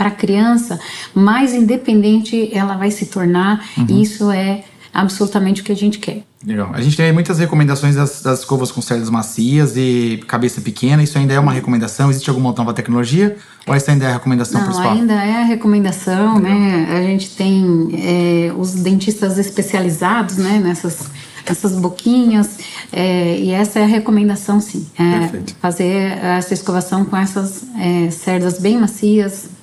para 0.01 0.09
a 0.09 0.13
criança, 0.13 0.81
mais 1.15 1.53
independente 1.53 2.49
ela 2.55 2.75
vai 2.75 2.91
se 2.91 3.05
tornar. 3.05 3.63
Uhum. 3.77 3.85
E 3.87 4.03
isso 4.03 4.31
é 4.31 4.65
absolutamente 4.95 5.61
o 5.61 5.65
que 5.65 5.71
a 5.71 5.77
gente 5.77 5.99
quer. 5.99 6.23
Legal. 6.43 6.71
A 6.73 6.81
gente 6.81 6.97
tem 6.97 7.13
muitas 7.13 7.39
recomendações 7.39 7.97
das, 7.97 8.23
das 8.23 8.39
escovas 8.39 8.73
com 8.73 8.81
cerdas 8.81 9.11
macias 9.11 9.77
e 9.77 10.25
cabeça 10.27 10.63
pequena. 10.63 11.03
Isso 11.03 11.19
ainda 11.19 11.35
é 11.35 11.39
uma 11.39 11.53
recomendação? 11.53 12.09
Existe 12.09 12.31
alguma 12.31 12.51
nova 12.57 12.73
tecnologia? 12.73 13.37
Ou 13.67 13.75
essa 13.75 13.93
ainda 13.93 14.07
é 14.07 14.09
a 14.09 14.13
recomendação 14.15 14.59
Não, 14.59 14.69
principal? 14.69 14.93
ainda 14.93 15.13
é 15.13 15.43
a 15.43 15.45
recomendação, 15.45 16.39
Legal. 16.39 16.59
né? 16.59 16.99
A 16.99 17.03
gente 17.03 17.37
tem 17.37 17.91
é, 17.93 18.53
os 18.57 18.73
dentistas 18.77 19.37
especializados, 19.37 20.39
né? 20.39 20.63
Nessas, 20.65 21.11
nessas 21.47 21.73
boquinhas. 21.73 22.59
É, 22.91 23.39
e 23.39 23.51
essa 23.51 23.81
é 23.81 23.83
a 23.83 23.87
recomendação, 23.87 24.63
sim. 24.63 24.87
É 24.99 25.43
fazer 25.61 26.19
essa 26.23 26.55
escovação 26.55 27.05
com 27.05 27.19
essas 27.19 27.65
é, 27.79 28.11
cerdas 28.11 28.59
bem 28.59 28.79
macias, 28.79 29.60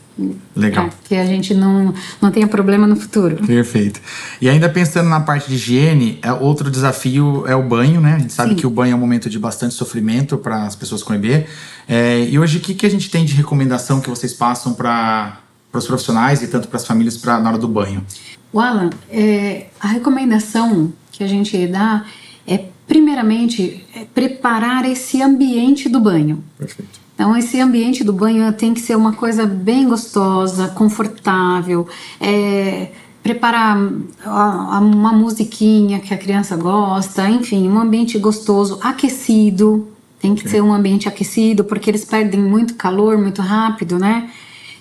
Legal. 0.56 0.90
que 1.04 1.16
a 1.16 1.26
gente 1.26 1.54
não, 1.54 1.94
não 2.22 2.32
tenha 2.32 2.48
problema 2.48 2.88
no 2.88 2.96
futuro. 2.96 3.36
Perfeito. 3.46 4.02
E 4.42 4.50
ainda 4.50 4.68
pensando 4.68 5.10
na 5.10 5.20
parte 5.20 5.48
de 5.48 5.56
higiene, 5.56 6.20
é, 6.22 6.32
outro 6.32 6.72
desafio 6.72 7.46
é 7.48 7.56
o 7.56 7.62
banho, 7.62 8.02
né? 8.02 8.16
A 8.16 8.20
gente 8.20 8.34
sabe 8.34 8.52
Sim. 8.52 8.56
que 8.56 8.68
o 8.68 8.70
banho 8.70 8.94
é 8.94 8.96
um 8.96 9.00
momento 9.00 9.30
de 9.30 9.38
bastante 9.38 9.74
sofrimento 9.74 10.38
para 10.38 10.64
as 10.64 10.76
pessoas 10.76 11.04
com 11.04 11.14
EB. 11.14 11.46
É, 11.88 12.22
e 12.22 12.40
hoje, 12.40 12.58
o 12.58 12.62
que, 12.62 12.74
que 12.74 12.86
a 12.86 12.90
gente 12.90 13.10
tem 13.10 13.24
de 13.24 13.34
recomendação 13.34 14.02
que 14.02 14.10
vocês 14.10 14.34
passam 14.34 14.74
para 14.74 15.40
os 15.72 15.86
profissionais 15.86 16.42
e 16.42 16.48
tanto 16.48 16.68
para 16.68 16.78
as 16.78 16.86
famílias 16.86 17.18
pra, 17.18 17.40
na 17.40 17.50
hora 17.50 17.58
do 17.58 17.68
banho? 17.68 18.04
O 18.52 18.60
Alan, 18.60 18.90
é, 19.10 19.68
a 19.80 19.88
recomendação 19.88 20.92
que 21.12 21.24
a 21.24 21.28
gente 21.28 21.68
dá 21.68 22.06
é 22.48 22.66
primeiramente 22.88 23.86
é 23.94 24.06
preparar 24.06 24.86
esse 24.90 25.22
ambiente 25.22 25.90
do 25.90 26.00
banho. 26.00 26.44
Perfeito. 26.58 27.07
Então, 27.18 27.36
esse 27.36 27.60
ambiente 27.60 28.04
do 28.04 28.14
banho 28.14 28.54
tem 28.54 28.76
que 28.76 28.80
ser 28.80 28.96
uma 28.96 29.12
coisa 29.12 29.44
bem 29.44 29.90
gostosa, 29.90 30.68
confortável, 30.68 31.88
é, 32.22 32.92
preparar 33.24 33.76
uma 34.24 35.12
musiquinha 35.14 36.00
que 36.00 36.14
a 36.14 36.18
criança 36.18 36.56
gosta, 36.56 37.28
enfim, 37.28 37.68
um 37.68 37.80
ambiente 37.80 38.20
gostoso, 38.20 38.78
aquecido. 38.84 39.88
Tem 40.20 40.36
que 40.36 40.42
okay. 40.42 40.52
ser 40.52 40.62
um 40.62 40.72
ambiente 40.72 41.08
aquecido, 41.08 41.64
porque 41.64 41.90
eles 41.90 42.06
perdem 42.06 42.40
muito 42.40 42.76
calor 42.76 43.18
muito 43.18 43.42
rápido, 43.42 43.98
né? 43.98 44.30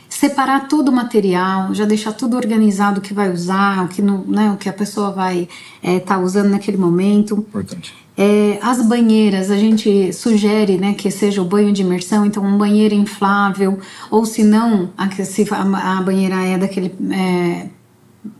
Separar 0.06 0.68
todo 0.68 0.90
o 0.90 0.92
material, 0.92 1.72
já 1.72 1.86
deixar 1.86 2.12
tudo 2.12 2.36
organizado 2.36 2.98
o 2.98 3.02
que 3.02 3.14
vai 3.14 3.32
usar, 3.32 3.86
o 3.86 3.88
que, 3.88 4.02
não, 4.02 4.24
né, 4.26 4.50
o 4.52 4.58
que 4.58 4.68
a 4.68 4.74
pessoa 4.74 5.10
vai 5.10 5.48
estar 5.82 5.90
é, 5.90 6.00
tá 6.00 6.18
usando 6.18 6.50
naquele 6.50 6.76
momento. 6.76 7.34
Importante. 7.34 7.94
É, 8.16 8.58
as 8.62 8.80
banheiras, 8.80 9.50
a 9.50 9.56
gente 9.56 10.12
sugere 10.12 10.78
né, 10.78 10.94
que 10.94 11.10
seja 11.10 11.42
o 11.42 11.44
banho 11.44 11.72
de 11.72 11.82
imersão, 11.82 12.24
então 12.24 12.42
um 12.42 12.56
banheiro 12.56 12.94
inflável, 12.94 13.78
ou 14.10 14.24
se 14.24 14.42
não, 14.42 14.90
a, 14.96 15.10
se 15.10 15.46
a, 15.52 15.98
a 15.98 16.02
banheira 16.02 16.36
é 16.36 16.56
daquele 16.56 16.94
é, 17.10 17.68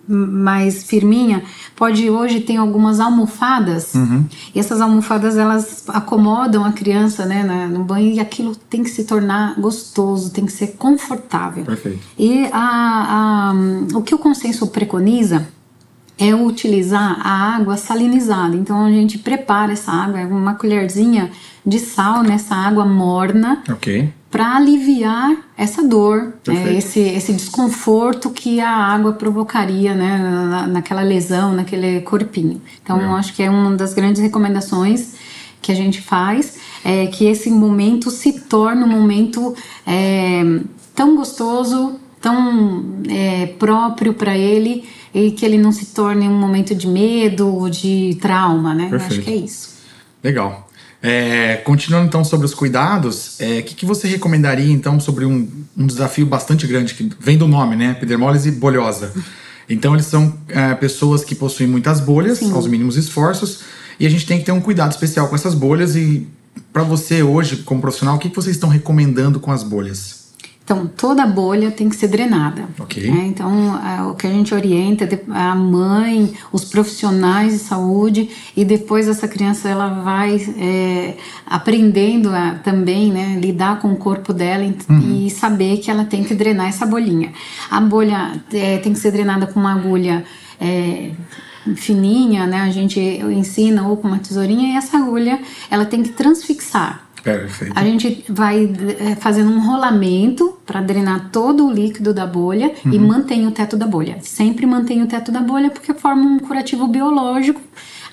mais 0.09 0.85
firminha, 0.85 1.43
pode 1.75 2.09
hoje 2.09 2.41
tem 2.41 2.57
algumas 2.57 3.01
almofadas 3.01 3.95
uhum. 3.95 4.25
e 4.55 4.59
essas 4.59 4.81
almofadas 4.81 5.37
elas 5.37 5.85
acomodam 5.89 6.65
a 6.65 6.73
criança 6.73 7.27
né, 7.27 7.69
no 7.71 7.85
banho 7.85 8.13
e 8.13 8.21
aquilo 8.21 8.55
tem 8.55 8.83
que 8.83 8.91
se 8.91 9.05
tornar 9.05 9.61
gostoso, 9.61 10.31
tem 10.31 10.47
que 10.47 10.53
ser 10.53 10.69
confortável. 10.79 11.65
Perfeito. 11.65 12.01
E 12.19 12.47
a, 12.53 13.53
a, 13.53 13.55
o 13.95 14.03
que 14.03 14.15
o 14.15 14.19
consenso 14.19 14.67
preconiza 14.69 15.47
é 16.19 16.35
utilizar 16.35 17.21
a 17.21 17.57
água 17.57 17.77
salinizada. 17.77 18.57
Então 18.57 18.85
a 18.85 18.91
gente 18.91 19.19
prepara 19.19 19.73
essa 19.73 19.93
água, 19.93 20.21
uma 20.21 20.55
colherzinha 20.55 21.31
de 21.65 21.79
sal 21.79 22.23
nessa 22.23 22.55
água 22.55 22.85
morna. 22.85 23.63
Ok 23.71 24.13
para 24.37 24.57
aliviar 24.57 25.35
essa 25.57 25.83
dor, 25.83 26.35
é, 26.47 26.75
esse, 26.75 27.01
esse 27.01 27.33
desconforto 27.33 28.29
que 28.29 28.61
a 28.61 28.71
água 28.71 29.15
provocaria 29.15 29.95
né, 29.95 30.19
na, 30.19 30.67
naquela 30.67 31.01
lesão, 31.01 31.55
naquele 31.55 32.03
corpinho. 32.03 32.61
Então, 32.83 33.01
eu 33.01 33.15
acho 33.15 33.33
que 33.33 33.43
é 33.43 33.49
uma 33.49 33.75
das 33.75 33.95
grandes 33.95 34.21
recomendações 34.21 35.15
que 35.63 35.73
a 35.73 35.75
gente 35.75 36.03
faz, 36.03 36.59
é 36.85 37.07
que 37.07 37.25
esse 37.25 37.51
momento 37.51 38.11
se 38.11 38.41
torne 38.41 38.85
um 38.85 38.89
momento 38.89 39.55
é, 39.87 40.43
tão 40.95 41.17
gostoso, 41.17 41.99
tão 42.21 42.85
é, 43.09 43.47
próprio 43.59 44.15
para 44.15 44.37
ele 44.37 44.85
e 45.15 45.31
que 45.31 45.45
ele 45.45 45.59
não 45.59 45.73
se 45.73 45.87
torne 45.87 46.29
um 46.29 46.39
momento 46.39 46.75
de 46.75 46.87
medo 46.87 47.55
ou 47.55 47.71
de 47.71 48.17
trauma, 48.21 48.75
né? 48.75 48.89
Eu 48.91 48.97
acho 48.97 49.21
que 49.21 49.31
é 49.31 49.37
isso. 49.37 49.77
Legal. 50.23 50.69
É, 51.03 51.57
continuando 51.57 52.07
então 52.07 52.25
sobre 52.25 52.47
os 52.47 52.55
cuidados, 52.55 53.39
o 53.39 53.43
é, 53.43 53.63
que, 53.63 53.75
que 53.75 53.87
você 53.87 54.09
recomendaria 54.09 54.73
então 54.73 54.99
sobre 54.99 55.25
um, 55.25 55.49
um 55.77 55.87
desafio 55.87 56.27
bastante 56.27 56.67
grande 56.67 56.95
que 56.95 57.11
vem 57.21 57.39
do 57.39 57.47
nome, 57.47 57.77
né? 57.77 57.93
Epidermólise 57.93 58.51
bolhosa. 58.51 59.13
Então 59.69 59.95
eles 59.95 60.07
são 60.07 60.35
é, 60.49 60.75
pessoas 60.75 61.25
que 61.25 61.35
possuem 61.35 61.69
muitas 61.69 62.01
bolhas, 62.01 62.39
Sim. 62.39 62.53
aos 62.53 62.67
mínimos 62.67 62.97
esforços, 62.97 63.61
e 63.99 64.07
a 64.07 64.11
gente 64.11 64.27
tem 64.27 64.39
que 64.39 64.45
ter 64.45 64.53
um 64.53 64.61
cuidado 64.61 64.93
especial 64.93 65.29
com 65.29 65.35
essas 65.35 65.55
bolhas. 65.55 65.97
E 65.97 66.27
para 66.73 66.83
você 66.83 67.23
hoje, 67.23 67.59
como 67.59 67.81
profissional, 67.81 68.17
o 68.17 68.19
que, 68.19 68.29
que 68.29 68.37
vocês 68.37 68.57
estão 68.57 68.69
recomendando 68.69 69.41
com 69.41 69.53
as 69.53 69.63
bolhas? 69.63 70.26
Então, 70.67 70.85
toda 70.85 71.23
a 71.23 71.27
bolha 71.29 71.71
tem 71.71 71.89
que 71.89 71.95
ser 71.95 72.09
drenada. 72.09 72.65
Okay. 72.81 73.09
Né? 73.09 73.27
Então, 73.29 73.49
é, 73.87 74.03
o 74.03 74.15
que 74.15 74.27
a 74.27 74.31
gente 74.31 74.53
orienta 74.53 75.05
é 75.05 75.21
a 75.33 75.55
mãe, 75.55 76.35
os 76.51 76.65
profissionais 76.65 77.53
de 77.53 77.61
saúde, 77.61 78.29
e 78.57 78.65
depois 78.65 79.07
essa 79.07 79.29
criança 79.29 79.69
ela 79.69 79.89
vai 80.03 80.35
é, 80.59 81.15
aprendendo 81.47 82.31
a, 82.31 82.57
também 82.65 83.13
né, 83.13 83.39
lidar 83.41 83.79
com 83.79 83.93
o 83.93 83.97
corpo 83.97 84.33
dela 84.33 84.65
uhum. 84.91 85.27
e 85.27 85.31
saber 85.31 85.77
que 85.77 85.89
ela 85.89 86.05
tem 86.05 86.25
que 86.25 86.35
drenar 86.35 86.67
essa 86.67 86.85
bolinha. 86.85 87.33
A 87.71 87.81
bolha 87.81 88.33
é, 88.53 88.79
tem 88.79 88.93
que 88.93 88.99
ser 88.99 89.13
drenada 89.13 89.47
com 89.47 89.61
uma 89.61 89.73
agulha 89.73 90.25
é, 90.61 91.13
fininha, 91.77 92.45
né? 92.45 92.63
A 92.63 92.71
gente 92.71 92.99
ensina 92.99 93.87
ou 93.87 93.97
com 93.97 94.09
uma 94.09 94.19
tesourinha, 94.19 94.75
e 94.75 94.77
essa 94.77 94.99
agulha 94.99 95.39
ela 95.71 95.85
tem 95.85 96.03
que 96.03 96.09
transfixar. 96.09 97.06
Perfeito. 97.23 97.73
A 97.75 97.83
gente 97.83 98.25
vai 98.29 98.71
é, 99.01 99.17
fazendo 99.17 99.51
um 99.51 99.61
rolamento 99.61 100.57
para 100.65 100.81
drenar 100.81 101.31
todo 101.33 101.67
o 101.67 101.73
líquido 101.73 102.15
da 102.15 102.27
bolha 102.27 102.73
uhum. 102.85 102.93
e 102.93 102.99
mantém 102.99 103.47
o 103.47 103.51
teto 103.51 103.77
da 103.77 103.87
bolha. 103.87 104.19
Sempre 104.23 104.67
mantém 104.67 105.03
o 105.03 105.07
teto 105.07 105.33
da 105.33 105.41
bolha 105.41 105.71
porque 105.71 105.93
forma 105.93 106.23
um 106.23 106.39
curativo 106.39 106.87
biológico. 106.87 107.61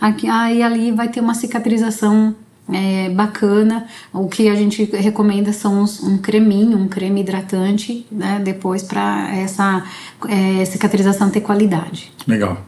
Aqui, 0.02 0.28
aí 0.28 0.64
ali 0.64 0.92
vai 0.92 1.10
ter 1.10 1.20
uma 1.20 1.34
cicatrização 1.34 2.36
é, 2.72 3.10
bacana. 3.10 3.86
O 4.12 4.28
que 4.28 4.50
a 4.50 4.56
gente 4.56 4.84
recomenda 4.96 5.54
são 5.54 5.82
uns, 5.82 6.02
um 6.02 6.18
creminho, 6.18 6.78
um 6.78 6.88
creme 6.88 7.22
hidratante, 7.22 8.06
né, 8.12 8.42
depois 8.44 8.84
para 8.84 9.36
essa 9.36 9.84
é, 10.28 10.66
cicatrização 10.66 11.30
ter 11.30 11.42
qualidade. 11.42 12.12
Legal. 12.28 12.66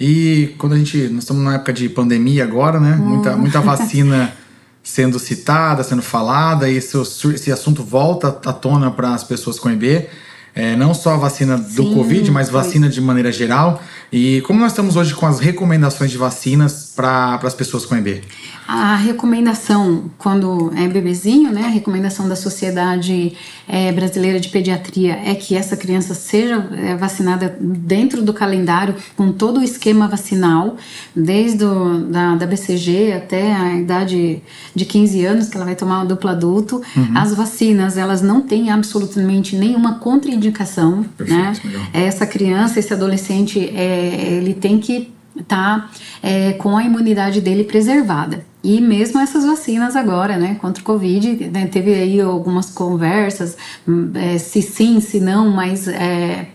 E 0.00 0.54
quando 0.58 0.72
a 0.72 0.78
gente. 0.78 1.08
Nós 1.08 1.22
estamos 1.22 1.44
na 1.44 1.54
época 1.54 1.72
de 1.72 1.88
pandemia 1.88 2.42
agora, 2.42 2.80
né? 2.80 2.98
Hum. 3.00 3.08
Muita, 3.08 3.36
muita 3.36 3.60
vacina 3.60 4.32
sendo 4.82 5.18
citada, 5.18 5.82
sendo 5.84 6.02
falada, 6.02 6.68
e 6.68 6.76
esse, 6.76 6.96
esse 7.34 7.52
assunto 7.52 7.82
volta 7.82 8.28
à 8.28 8.52
tona 8.52 8.90
para 8.90 9.14
as 9.14 9.22
pessoas 9.22 9.58
com 9.58 9.70
EB. 9.70 10.08
É, 10.54 10.76
não 10.76 10.92
só 10.92 11.14
a 11.14 11.16
vacina 11.16 11.56
do 11.56 11.82
Sim, 11.82 11.94
Covid, 11.94 12.30
mas 12.30 12.50
vacina 12.50 12.88
de 12.88 13.00
maneira 13.00 13.32
geral. 13.32 13.82
E 14.12 14.42
como 14.42 14.60
nós 14.60 14.72
estamos 14.72 14.94
hoje 14.94 15.14
com 15.14 15.24
as 15.24 15.40
recomendações 15.40 16.10
de 16.10 16.18
vacinas 16.18 16.92
para 16.94 17.40
as 17.42 17.54
pessoas 17.54 17.86
com 17.86 17.96
EB? 17.96 18.20
A 18.68 18.94
recomendação, 18.94 20.10
quando 20.18 20.70
é 20.76 20.86
bebezinho, 20.86 21.50
né, 21.50 21.64
a 21.64 21.68
recomendação 21.68 22.28
da 22.28 22.36
Sociedade 22.36 23.32
é, 23.66 23.90
Brasileira 23.90 24.38
de 24.38 24.50
Pediatria 24.50 25.18
é 25.24 25.34
que 25.34 25.56
essa 25.56 25.76
criança 25.76 26.14
seja 26.14 26.68
é, 26.72 26.94
vacinada 26.94 27.56
dentro 27.58 28.22
do 28.22 28.34
calendário, 28.34 28.94
com 29.16 29.32
todo 29.32 29.60
o 29.60 29.62
esquema 29.62 30.06
vacinal, 30.06 30.76
desde 31.16 31.64
o, 31.64 32.00
da, 32.00 32.36
da 32.36 32.46
BCG 32.46 33.14
até 33.14 33.54
a 33.54 33.74
idade 33.76 34.42
de 34.74 34.84
15 34.84 35.24
anos, 35.24 35.48
que 35.48 35.56
ela 35.56 35.64
vai 35.64 35.74
tomar 35.74 36.02
o 36.02 36.06
duplo 36.06 36.28
adulto. 36.28 36.82
Uhum. 36.94 37.16
As 37.16 37.34
vacinas, 37.34 37.96
elas 37.96 38.20
não 38.20 38.42
têm 38.42 38.70
absolutamente 38.70 39.56
nenhuma 39.56 39.94
contraindicação. 39.94 41.02
Perfeito, 41.16 41.66
né? 41.66 41.88
Essa 41.94 42.26
criança, 42.26 42.78
esse 42.78 42.92
adolescente, 42.92 43.58
é, 43.74 44.01
ele 44.04 44.54
tem 44.54 44.78
que 44.78 45.12
tá 45.46 45.90
é, 46.22 46.52
com 46.54 46.76
a 46.76 46.84
imunidade 46.84 47.40
dele 47.40 47.64
preservada. 47.64 48.44
E 48.62 48.80
mesmo 48.80 49.18
essas 49.18 49.44
vacinas 49.44 49.96
agora, 49.96 50.36
né, 50.36 50.56
contra 50.60 50.80
o 50.82 50.84
Covid, 50.84 51.48
né, 51.48 51.66
teve 51.66 51.92
aí 51.94 52.20
algumas 52.20 52.70
conversas, 52.70 53.56
hum, 53.88 54.12
é, 54.14 54.38
se 54.38 54.62
sim, 54.62 55.00
se 55.00 55.18
não, 55.18 55.50
mas 55.50 55.88
é, 55.88 56.48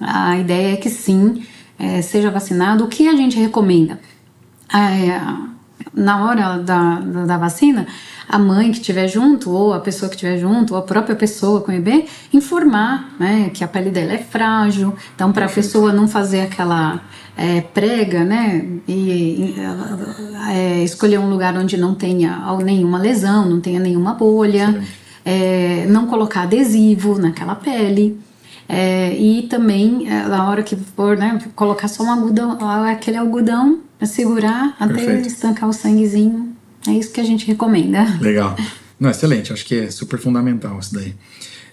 a 0.00 0.36
ideia 0.36 0.74
é 0.74 0.76
que 0.76 0.90
sim, 0.90 1.42
é, 1.78 2.02
seja 2.02 2.30
vacinado. 2.30 2.84
O 2.84 2.88
que 2.88 3.08
a 3.08 3.16
gente 3.16 3.38
recomenda? 3.38 3.98
É, 4.72 5.20
na 5.92 6.24
hora 6.24 6.58
da, 6.58 7.00
da, 7.00 7.24
da 7.24 7.38
vacina, 7.38 7.86
a 8.28 8.38
mãe 8.38 8.70
que 8.70 8.78
estiver 8.78 9.06
junto, 9.06 9.50
ou 9.50 9.72
a 9.72 9.80
pessoa 9.80 10.08
que 10.08 10.16
estiver 10.16 10.38
junto, 10.38 10.74
ou 10.74 10.80
a 10.80 10.82
própria 10.82 11.14
pessoa 11.14 11.60
com 11.60 11.70
o 11.70 11.74
bebê, 11.74 12.06
informar 12.32 13.14
né, 13.18 13.50
que 13.52 13.62
a 13.62 13.68
pele 13.68 13.90
dela 13.90 14.12
é 14.12 14.18
frágil. 14.18 14.94
Então, 15.14 15.32
para 15.32 15.46
a 15.46 15.48
pessoa 15.48 15.92
não 15.92 16.08
fazer 16.08 16.40
aquela 16.40 17.00
é, 17.36 17.60
prega, 17.60 18.24
né, 18.24 18.64
e 18.88 19.54
é, 20.50 20.82
escolher 20.82 21.18
um 21.18 21.28
lugar 21.28 21.56
onde 21.56 21.76
não 21.76 21.94
tenha 21.94 22.40
nenhuma 22.62 22.98
lesão, 22.98 23.48
não 23.48 23.60
tenha 23.60 23.78
nenhuma 23.78 24.14
bolha, 24.14 24.82
é, 25.24 25.86
não 25.88 26.06
colocar 26.06 26.42
adesivo 26.42 27.18
naquela 27.18 27.54
pele. 27.54 28.18
É, 28.66 29.14
e 29.14 29.42
também, 29.42 30.08
é, 30.10 30.26
na 30.26 30.48
hora 30.48 30.62
que 30.62 30.74
for, 30.74 31.16
né, 31.16 31.38
colocar 31.54 31.86
só 31.86 32.02
um 32.02 32.10
algodão, 32.10 32.58
aquele 32.86 33.18
algodão, 33.18 33.80
segurar 34.06 34.76
até 34.78 34.94
Perfeito. 34.94 35.28
estancar 35.28 35.68
o 35.68 35.72
sanguezinho 35.72 36.54
é 36.86 36.92
isso 36.92 37.12
que 37.12 37.20
a 37.20 37.24
gente 37.24 37.46
recomenda. 37.46 38.04
Legal. 38.20 38.56
Não, 38.98 39.10
excelente. 39.10 39.52
Acho 39.52 39.64
que 39.64 39.74
é 39.74 39.90
super 39.90 40.18
fundamental 40.18 40.78
isso 40.78 40.94
daí. 40.94 41.14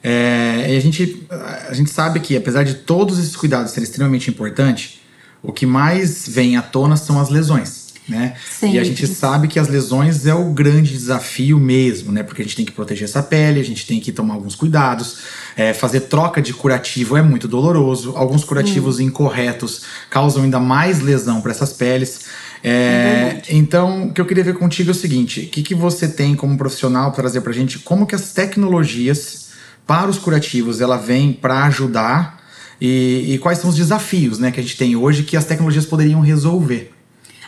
É, 0.04 0.74
e 0.74 0.78
a 0.78 0.80
gente, 0.80 1.28
a 1.70 1.74
gente 1.74 1.92
sabe 1.92 2.20
que, 2.20 2.36
apesar 2.36 2.64
de 2.64 2.76
todos 2.76 3.20
esses 3.20 3.36
cuidados 3.36 3.72
serem 3.72 3.84
extremamente 3.84 4.30
importantes, 4.30 5.00
o 5.44 5.52
que 5.52 5.66
mais 5.66 6.28
vem 6.28 6.58
à 6.58 6.62
tona 6.62 6.96
são 6.96 7.20
as 7.20 7.30
lesões. 7.30 7.81
Né? 8.12 8.34
E 8.64 8.78
a 8.78 8.84
gente 8.84 9.08
sabe 9.08 9.48
que 9.48 9.58
as 9.58 9.70
lesões 9.70 10.26
é 10.28 10.34
o 10.34 10.52
grande 10.52 10.92
desafio 10.92 11.58
mesmo, 11.58 12.12
né? 12.12 12.24
Porque 12.24 12.42
a 12.42 12.46
gente 12.46 12.58
tem 12.58 12.66
que 12.66 12.74
proteger 12.74 13.06
essa 13.06 13.24
pele, 13.24 13.62
a 13.62 13.64
gente 13.64 13.88
tem 13.88 14.02
que 14.02 14.12
tomar 14.12 14.34
alguns 14.34 14.54
cuidados. 14.54 15.20
É, 15.56 15.74
fazer 15.74 16.02
troca 16.02 16.42
de 16.42 16.54
curativo 16.54 17.16
é 17.16 17.22
muito 17.22 17.48
doloroso. 17.48 18.14
Alguns 18.18 18.44
curativos 18.44 18.98
Sim. 18.98 19.06
incorretos 19.06 19.84
causam 20.10 20.44
ainda 20.44 20.60
mais 20.60 21.00
lesão 21.00 21.40
para 21.40 21.52
essas 21.52 21.72
peles. 21.72 22.26
É, 22.62 23.42
então, 23.50 24.08
o 24.08 24.14
que 24.14 24.20
eu 24.20 24.26
queria 24.26 24.44
ver 24.44 24.56
contigo 24.56 24.90
é 24.90 24.92
o 24.92 24.96
seguinte: 24.96 25.42
o 25.42 25.48
que, 25.48 25.64
que 25.64 25.74
você 25.74 26.10
tem 26.10 26.36
como 26.36 26.58
profissional 26.58 27.12
para 27.12 27.22
trazer 27.22 27.40
para 27.40 27.52
a 27.52 27.56
gente? 27.56 27.80
Como 27.80 28.06
que 28.06 28.14
as 28.14 28.34
tecnologias 28.34 29.52
para 29.88 30.10
os 30.10 30.18
curativos 30.20 30.82
ela 30.82 30.98
vem 30.98 31.32
para 31.32 31.64
ajudar 31.64 32.42
e, 32.82 33.36
e, 33.36 33.38
quais 33.38 33.60
são 33.60 33.70
os 33.70 33.76
desafios 33.76 34.40
né, 34.40 34.52
que 34.52 34.60
a 34.60 34.64
gente 34.64 34.76
tem 34.76 34.96
hoje 34.96 35.22
que 35.22 35.38
as 35.38 35.46
tecnologias 35.46 35.86
poderiam 35.86 36.20
resolver? 36.20 36.92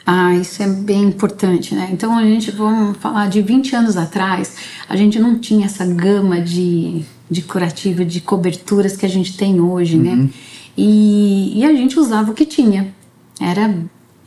Ah, 0.05 0.36
isso 0.36 0.62
é 0.62 0.67
bem 0.67 1.03
importante, 1.03 1.74
né? 1.74 1.89
Então 1.91 2.17
a 2.17 2.24
gente, 2.24 2.51
vamos 2.51 2.98
falar 2.98 3.29
de 3.29 3.41
20 3.41 3.75
anos 3.75 3.95
atrás, 3.95 4.55
a 4.89 4.98
gente 4.98 5.17
não 5.17 5.39
tinha 5.39 5.65
essa 5.65 5.86
gama 5.86 6.41
de, 6.41 7.03
de 7.31 7.41
curativo, 7.41 8.03
de 8.03 8.19
coberturas 8.19 8.98
que 8.98 9.05
a 9.05 9.10
gente 9.10 9.38
tem 9.38 9.62
hoje, 9.62 9.98
né? 9.98 10.12
uhum. 10.12 10.24
né? 10.24 10.29
E, 10.77 11.60
e 11.60 11.65
a 11.65 11.74
gente 11.74 12.00
usava 12.00 12.31
o 12.31 12.33
que 12.33 12.45
tinha. 12.45 12.93
Era, 13.39 13.74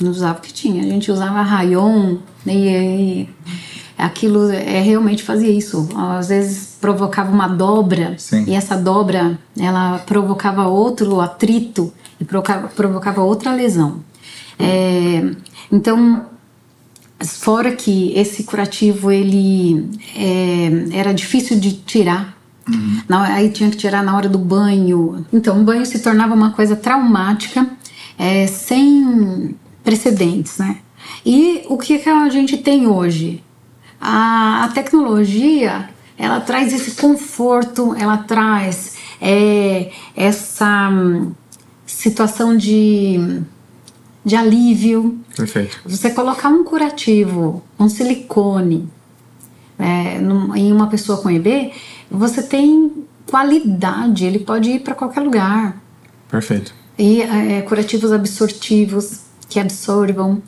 não 0.00 0.11
usava 0.11 0.38
o 0.38 0.42
que 0.42 0.52
tinha. 0.52 0.83
A 0.83 0.87
gente 0.87 1.11
usava 1.11 1.42
rayon 1.42 2.18
né? 2.45 2.54
e, 2.54 3.23
e 3.23 3.28
aquilo 3.99 4.50
é, 4.50 4.80
realmente 4.80 5.23
fazia 5.23 5.50
isso. 5.50 5.88
Às 5.95 6.28
vezes 6.28 6.76
provocava 6.80 7.30
uma 7.30 7.49
dobra 7.49 8.14
Sim. 8.18 8.45
e 8.47 8.54
essa 8.54 8.76
dobra 8.76 9.38
ela 9.59 9.99
provocava 9.99 10.66
outro 10.68 11.21
atrito 11.21 11.92
e 12.21 12.25
provocava, 12.25 12.68
provocava 12.68 13.23
outra 13.23 13.52
lesão. 13.52 14.00
É, 14.59 15.23
então, 15.73 16.26
fora 17.20 17.75
que 17.75 18.12
esse 18.14 18.44
curativo 18.44 19.11
ele 19.11 19.88
é, 20.14 20.99
era 20.99 21.12
difícil 21.12 21.58
de 21.58 21.73
tirar, 21.73 22.37
uhum. 22.68 23.02
na, 23.08 23.35
aí 23.35 23.50
tinha 23.50 23.70
que 23.70 23.76
tirar 23.76 24.02
na 24.02 24.16
hora 24.16 24.28
do 24.28 24.38
banho. 24.38 25.26
Então, 25.32 25.61
o 25.61 25.64
banho 25.64 25.85
se 25.87 25.99
tornava 26.00 26.35
uma 26.35 26.52
coisa 26.52 26.76
traumática, 26.76 27.66
é, 28.18 28.46
sem 28.46 29.54
precedentes, 29.82 30.58
né? 30.58 30.78
E 31.25 31.64
o 31.68 31.78
que, 31.78 31.99
que 31.99 32.08
a 32.08 32.28
gente 32.28 32.56
tem 32.56 32.87
hoje? 32.87 33.42
A, 34.00 34.64
a 34.64 34.68
tecnologia 34.68 35.88
ela 36.18 36.40
traz 36.40 36.73
esse 36.73 36.92
conforto, 36.92 37.94
ela 37.99 38.16
traz 38.18 38.96
é, 39.20 39.90
essa 40.16 40.88
hum, 40.88 41.32
situação 41.85 42.56
de 42.56 43.42
de 44.26 44.35
alívio. 44.35 45.21
Perfeito. 45.37 45.78
Você 45.87 46.11
colocar 46.11 46.49
um 46.49 46.64
curativo, 46.64 47.62
um 47.78 47.88
silicone 47.88 48.88
é, 49.78 50.18
em 50.56 50.73
uma 50.73 50.88
pessoa 50.88 51.18
com 51.18 51.30
EB, 51.30 51.73
você 52.11 52.42
tem 52.42 53.04
qualidade, 53.25 54.25
ele 54.25 54.40
pode 54.40 54.68
ir 54.68 54.80
para 54.80 54.97
qualquer 54.97 55.21
lugar. 55.21 55.80
Perfeito. 56.28 56.75
E 56.99 57.23
é, 57.23 57.62
curativos 57.62 58.11
absortivos 58.11 59.21
que 59.49 59.61
absorvam. 59.61 60.42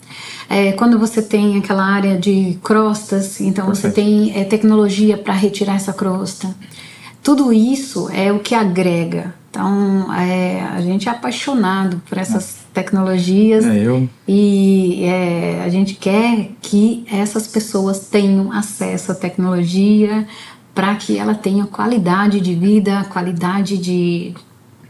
É, 0.50 0.72
quando 0.72 0.98
você 0.98 1.22
tem 1.22 1.56
aquela 1.56 1.84
área 1.84 2.18
de 2.18 2.58
crostas, 2.64 3.40
então 3.40 3.66
Perfeito. 3.66 3.94
você 3.94 4.02
tem 4.02 4.36
é, 4.36 4.42
tecnologia 4.42 5.16
para 5.16 5.34
retirar 5.34 5.76
essa 5.76 5.92
crosta. 5.92 6.52
Tudo 7.22 7.52
isso 7.52 8.10
é 8.10 8.32
o 8.32 8.40
que 8.40 8.56
agrega. 8.56 9.34
Então, 9.58 10.14
é, 10.14 10.62
a 10.62 10.80
gente 10.80 11.08
é 11.08 11.10
apaixonado 11.10 12.00
por 12.08 12.16
essas 12.16 12.58
tecnologias 12.72 13.66
é, 13.66 13.76
eu... 13.76 14.08
e 14.28 15.02
é, 15.02 15.64
a 15.64 15.68
gente 15.68 15.94
quer 15.94 16.50
que 16.62 17.04
essas 17.10 17.48
pessoas 17.48 18.06
tenham 18.06 18.52
acesso 18.52 19.10
à 19.10 19.16
tecnologia 19.16 20.24
para 20.72 20.94
que 20.94 21.18
ela 21.18 21.34
tenha 21.34 21.66
qualidade 21.66 22.40
de 22.40 22.54
vida, 22.54 23.04
qualidade 23.10 23.76
de 23.78 24.32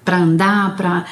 para 0.04 0.18
andar, 0.18 0.76
para 0.76 1.06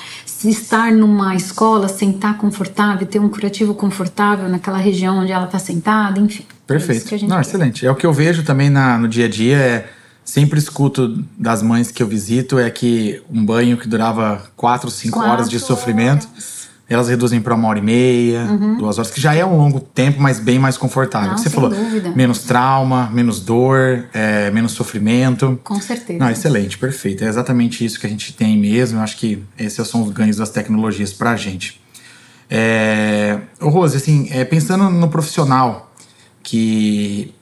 estar 0.45 0.93
numa 0.93 1.35
escola, 1.35 1.89
sentar 1.89 2.37
confortável, 2.37 3.07
ter 3.07 3.19
um 3.19 3.29
curativo 3.31 3.75
confortável 3.75 4.51
naquela 4.51 4.79
região 4.79 5.21
onde 5.21 5.33
ela 5.33 5.47
está 5.47 5.59
sentada, 5.59 6.21
enfim. 6.21 6.45
É 6.51 6.55
Perfeito. 6.67 7.15
É 7.15 7.27
Não, 7.27 7.41
excelente. 7.41 7.87
É 7.87 7.91
o 7.91 7.95
que 7.95 8.05
eu 8.05 8.13
vejo 8.13 8.43
também 8.43 8.69
na, 8.69 8.99
no 8.99 9.09
dia 9.09 9.25
a 9.25 9.29
dia 9.31 9.57
é 9.57 9.91
sempre 10.27 10.59
escuto 10.59 11.25
das 11.39 11.63
mães 11.63 11.91
que 11.93 12.03
eu 12.03 12.07
visito 12.07 12.59
é 12.59 12.69
que 12.69 13.23
um 13.31 13.43
banho 13.47 13.79
que 13.79 13.87
durava 13.87 14.43
quatro, 14.57 14.91
cinco 14.91 15.19
quatro 15.19 15.33
horas 15.33 15.49
de 15.49 15.59
sofrimento, 15.61 16.29
horas. 16.33 16.69
elas 16.89 17.09
reduzem 17.09 17.41
para 17.41 17.55
uma 17.55 17.69
hora 17.69 17.79
e 17.79 17.83
meia, 17.83 18.41
uhum. 18.41 18.77
duas 18.77 18.99
horas, 18.99 19.11
que 19.11 19.21
já 19.21 19.35
é 19.35 19.47
um 19.47 19.57
longo 19.57 19.79
tempo, 19.79 20.21
mas 20.21 20.41
bem 20.41 20.59
mais 20.59 20.77
confortável. 20.77 21.31
Não, 21.31 21.39
você 21.39 21.49
falou, 21.49 21.71
dúvida. 21.71 22.11
menos 22.11 22.41
trauma, 22.41 23.09
menos 23.09 23.41
dor, 23.41 24.07
é, 24.13 24.51
menos 24.51 24.73
sofrimento. 24.73 25.61
Com 25.63 25.81
certeza. 25.81 26.19
Não, 26.19 26.29
excelente, 26.29 26.77
perfeito. 26.77 27.23
É 27.23 27.29
exatamente 27.29 27.85
isso 27.85 28.01
que 28.01 28.07
a 28.07 28.11
gente 28.11 28.33
tem 28.33 28.59
mesmo. 28.59 28.99
Eu 28.99 29.03
acho 29.05 29.17
que 29.17 29.43
esses 29.57 29.87
são 29.87 30.03
os 30.03 30.11
ganhos 30.11 30.39
das 30.39 30.51
tecnologias 30.51 31.13
para 31.13 31.31
a 31.31 31.37
gente. 31.37 31.81
É, 32.51 33.39
Rose, 33.61 33.97
assim, 33.97 34.29
é, 34.33 34.45
pensando 34.45 34.91
no 34.91 35.09
profissional 35.09 35.93
que 36.43 37.33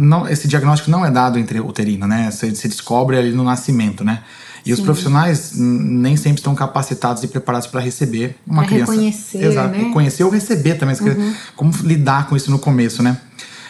não, 0.00 0.28
esse 0.28 0.48
diagnóstico 0.48 0.90
não 0.90 1.04
é 1.04 1.10
dado 1.10 1.38
intrauterino, 1.38 2.06
né? 2.06 2.30
Você, 2.30 2.54
você 2.54 2.68
descobre 2.68 3.18
ali 3.18 3.32
no 3.32 3.44
nascimento, 3.44 4.02
né? 4.02 4.22
E 4.64 4.68
Sim. 4.68 4.72
os 4.74 4.80
profissionais 4.80 5.52
nem 5.56 6.16
sempre 6.16 6.40
estão 6.40 6.54
capacitados 6.54 7.22
e 7.22 7.28
preparados 7.28 7.66
para 7.66 7.80
receber 7.80 8.36
uma 8.46 8.62
pra 8.62 8.68
criança. 8.70 8.92
Reconhecer, 8.92 9.44
Exato. 9.44 9.76
Né? 9.76 9.90
Conhecer 9.92 10.24
ou 10.24 10.30
receber 10.30 10.74
também. 10.74 10.96
Uhum. 11.00 11.34
Como 11.56 11.72
lidar 11.82 12.26
com 12.28 12.36
isso 12.36 12.50
no 12.50 12.58
começo, 12.58 13.02
né? 13.02 13.16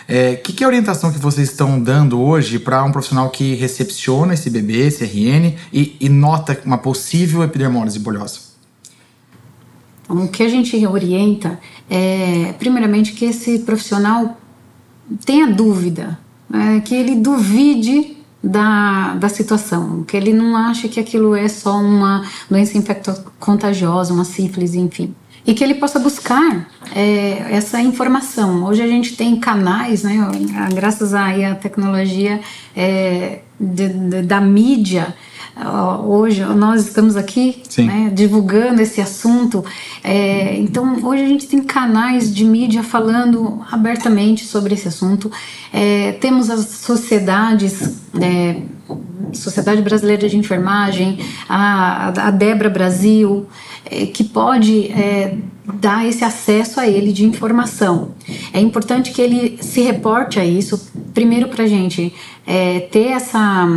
O 0.09 0.13
é, 0.13 0.35
que, 0.35 0.53
que 0.53 0.65
é 0.65 0.67
a 0.67 0.69
orientação 0.69 1.13
que 1.13 1.19
vocês 1.19 1.49
estão 1.49 1.81
dando 1.81 2.21
hoje 2.21 2.59
para 2.59 2.83
um 2.83 2.91
profissional 2.91 3.31
que 3.31 3.55
recepciona 3.55 4.35
esse 4.35 4.51
bebê, 4.51 4.89
esse 4.89 5.05
RN, 5.05 5.55
e, 5.73 5.97
e 6.01 6.09
nota 6.09 6.59
uma 6.65 6.79
possível 6.79 7.45
epidermólise 7.45 8.01
bolhosa? 8.01 8.41
O 10.09 10.27
que 10.27 10.43
a 10.43 10.49
gente 10.49 10.85
orienta 10.85 11.61
é, 11.89 12.53
primeiramente, 12.59 13.13
que 13.13 13.25
esse 13.25 13.61
profissional 13.61 14.40
tenha 15.25 15.47
dúvida, 15.47 16.19
é, 16.53 16.81
que 16.81 16.95
ele 16.95 17.17
duvide 17.17 18.17
da, 18.43 19.15
da 19.15 19.29
situação, 19.29 20.03
que 20.03 20.17
ele 20.17 20.33
não 20.33 20.57
ache 20.57 20.89
que 20.89 20.99
aquilo 20.99 21.35
é 21.35 21.49
só 21.49 21.77
uma 21.77 22.25
doença 22.49 22.79
infecto-contagiosa, 22.79 24.13
uma 24.13 24.25
sífilis, 24.25 24.75
enfim. 24.75 25.15
E 25.47 25.55
que 25.55 25.65
ele 25.65 25.75
possa 25.75 25.99
buscar 25.99 26.69
é, 26.95 27.47
essa 27.51 27.81
informação. 27.81 28.65
Hoje 28.65 28.83
a 28.83 28.87
gente 28.87 29.17
tem 29.17 29.37
canais, 29.41 30.03
né, 30.03 30.17
graças 30.75 31.15
à 31.15 31.55
tecnologia 31.55 32.41
é, 32.77 33.41
de, 33.59 33.89
de, 33.89 34.23
da 34.23 34.41
mídia, 34.41 35.15
hoje 36.05 36.45
nós 36.45 36.87
estamos 36.87 37.17
aqui 37.17 37.63
né, 37.79 38.11
divulgando 38.13 38.81
esse 38.81 39.01
assunto. 39.01 39.65
É, 40.03 40.57
então, 40.59 41.05
hoje 41.05 41.23
a 41.23 41.27
gente 41.27 41.47
tem 41.47 41.63
canais 41.63 42.35
de 42.35 42.45
mídia 42.45 42.83
falando 42.83 43.61
abertamente 43.71 44.45
sobre 44.45 44.75
esse 44.75 44.89
assunto. 44.89 45.31
É, 45.73 46.13
temos 46.13 46.51
as 46.51 46.67
sociedades, 46.67 48.01
é, 48.21 48.63
Sociedade 49.33 49.83
Brasileira 49.83 50.29
de 50.29 50.37
Enfermagem, 50.37 51.19
a, 51.49 52.09
a 52.27 52.31
Debra 52.31 52.69
Brasil, 52.69 53.47
é, 53.85 54.07
que 54.07 54.25
pode 54.25 54.87
é, 54.89 55.37
dar 55.75 56.07
esse 56.07 56.25
acesso 56.25 56.81
a 56.81 56.89
ele 56.89 57.13
de 57.13 57.25
informação. 57.25 58.13
É 58.53 58.61
importante 58.61 59.13
que 59.13 59.21
ele 59.23 59.59
se 59.61 59.81
reporte 59.83 60.41
a 60.41 60.45
isso, 60.45 60.91
primeiro 61.15 61.49
para 61.49 61.65
a 61.65 61.69
gente 61.69 62.13
é, 62.47 62.81
ter 62.81 63.09
essa, 63.09 63.69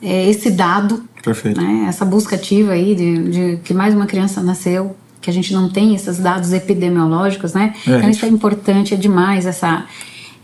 esse 0.00 0.50
dado 0.50 1.04
Perfeito. 1.24 1.60
Né? 1.60 1.86
Essa 1.88 2.04
busca 2.04 2.36
ativa 2.36 2.72
aí 2.72 2.94
de, 2.94 3.30
de, 3.30 3.56
que 3.64 3.72
mais 3.72 3.94
uma 3.94 4.06
criança 4.06 4.42
nasceu, 4.42 4.94
que 5.20 5.30
a 5.30 5.32
gente 5.32 5.52
não 5.54 5.70
tem 5.70 5.94
esses 5.94 6.18
dados 6.18 6.52
epidemiológicos, 6.52 7.54
né? 7.54 7.74
É, 7.86 7.96
então 7.96 8.10
isso 8.10 8.26
é 8.26 8.28
importante, 8.28 8.92
é 8.92 8.96
demais 8.96 9.46
essa 9.46 9.86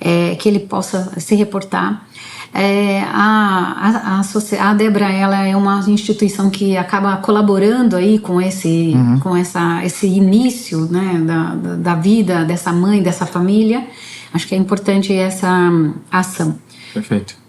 é, 0.01 0.35
que 0.37 0.49
ele 0.49 0.61
possa 0.61 1.13
se 1.21 1.35
reportar. 1.35 2.07
É, 2.53 3.03
a, 3.03 4.19
a, 4.19 4.21
a, 4.21 4.71
a 4.71 4.75
Debra 4.75 5.13
ela 5.13 5.47
é 5.47 5.55
uma 5.55 5.79
instituição 5.87 6.51
que 6.51 6.77
acaba 6.77 7.17
colaborando 7.19 7.95
aí 7.95 8.19
com 8.19 8.41
esse, 8.41 8.93
uhum. 8.95 9.21
com 9.21 9.37
essa, 9.37 9.85
esse 9.85 10.07
início 10.07 10.87
né, 10.87 11.23
da, 11.25 11.55
da 11.77 11.95
vida 11.95 12.45
dessa 12.45 12.73
mãe, 12.73 13.03
dessa 13.03 13.27
família. 13.27 13.87
Acho 14.33 14.49
que 14.49 14.55
é 14.55 14.59
importante 14.59 15.13
essa 15.13 15.71
ação. 16.11 16.59
Perfeito. 16.93 17.40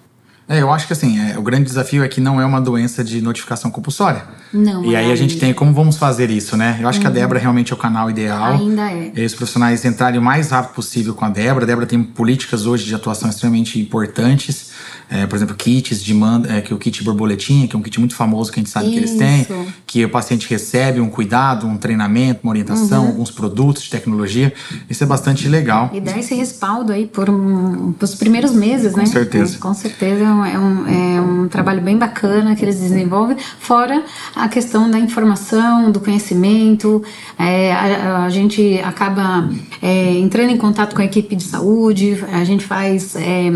É, 0.52 0.62
eu 0.62 0.70
acho 0.70 0.86
que 0.86 0.92
assim, 0.92 1.18
é, 1.18 1.38
o 1.38 1.42
grande 1.42 1.64
desafio 1.64 2.04
é 2.04 2.08
que 2.10 2.20
não 2.20 2.42
é 2.42 2.46
uma 2.46 2.60
doença 2.60 3.04
de 3.04 3.22
notificação 3.22 3.72
compulsória. 3.72 4.24
Não. 4.52 4.84
E 4.84 4.96
é 4.96 5.00
aí 5.00 5.12
a 5.12 5.16
gente 5.16 5.38
tem 5.38 5.54
como 5.54 5.74
vamos 5.74 5.96
fazer 5.96 6.30
isso, 6.30 6.58
né? 6.58 6.78
Eu 6.82 6.90
acho 6.90 6.98
uhum. 6.98 7.02
que 7.02 7.08
a 7.08 7.10
uhum. 7.10 7.16
Débora 7.16 7.40
realmente 7.40 7.72
é 7.72 7.76
o 7.76 7.80
canal 7.80 8.10
ideal. 8.10 8.54
Ainda 8.54 8.92
é. 8.92 9.14
E 9.16 9.26
os 9.26 9.34
profissionais 9.34 9.86
entrarem 9.86 10.20
o 10.20 10.22
mais 10.22 10.50
rápido 10.50 10.74
possível 10.74 11.14
com 11.14 11.24
a 11.24 11.30
Débora. 11.30 11.64
A 11.64 11.68
Débora 11.68 11.88
tem 11.88 12.04
políticas 12.04 12.66
hoje 12.66 12.86
de 12.86 12.94
atuação 12.94 13.30
extremamente 13.30 13.80
importantes 13.80 14.72
é, 15.12 15.28
por 15.28 15.36
exemplo, 15.36 15.54
kits 15.56 16.02
de 16.02 16.14
manda, 16.14 16.50
é, 16.50 16.62
que 16.62 16.72
é 16.72 16.76
o 16.76 16.80
kit 16.80 17.04
borboletinha, 17.04 17.68
que 17.68 17.76
é 17.76 17.80
um 17.80 17.82
kit 17.82 18.00
muito 18.00 18.16
famoso 18.16 18.50
que 18.50 18.62
a 18.62 18.64
gente 18.64 18.72
sabe 18.72 18.86
Isso. 18.86 18.94
que 18.94 19.00
eles 19.00 19.18
têm, 19.18 19.66
que 19.86 20.06
o 20.06 20.10
paciente 20.10 20.50
recebe 20.50 21.02
um 21.02 21.10
cuidado, 21.10 21.68
um 21.68 21.76
treinamento, 21.76 22.40
uma 22.44 22.52
orientação, 22.52 23.04
uhum. 23.04 23.10
alguns 23.10 23.30
produtos 23.30 23.84
de 23.84 23.90
tecnologia. 23.90 24.54
Isso 24.90 25.04
é 25.04 25.08
bastante 25.08 25.50
legal. 25.50 25.90
E 25.94 26.00
dá 26.00 26.18
esse 26.18 26.34
respaldo 26.34 26.94
aí 26.94 27.06
por 27.06 27.30
um, 27.30 27.94
os 28.00 28.16
primeiros 28.16 28.54
meses, 28.54 28.94
com 28.94 29.00
né? 29.00 29.04
Com 29.04 29.12
certeza. 29.12 29.58
Com 29.58 29.74
certeza 29.74 30.24
é 30.46 30.58
um, 30.58 30.88
é 30.88 31.22
um 31.22 31.48
trabalho 31.48 31.82
bem 31.82 31.98
bacana 31.98 32.56
que 32.56 32.64
eles 32.64 32.80
desenvolvem, 32.80 33.38
fora 33.60 34.04
a 34.36 34.48
questão 34.48 34.90
da 34.90 35.00
informação, 35.00 35.92
do 35.92 36.00
conhecimento. 36.00 37.04
É, 37.38 37.74
a, 37.74 38.26
a, 38.26 38.30
gente 38.30 38.80
acaba 38.84 39.50
é, 39.82 40.18
entrando 40.18 40.52
em 40.52 40.58
contato 40.58 40.96
com 40.96 41.02
a 41.02 41.06
equipe 41.06 41.36
de 41.36 41.44
saúde, 41.44 42.24
a 42.32 42.44
gente 42.44 42.66
faz 42.66 43.16
é, 43.16 43.50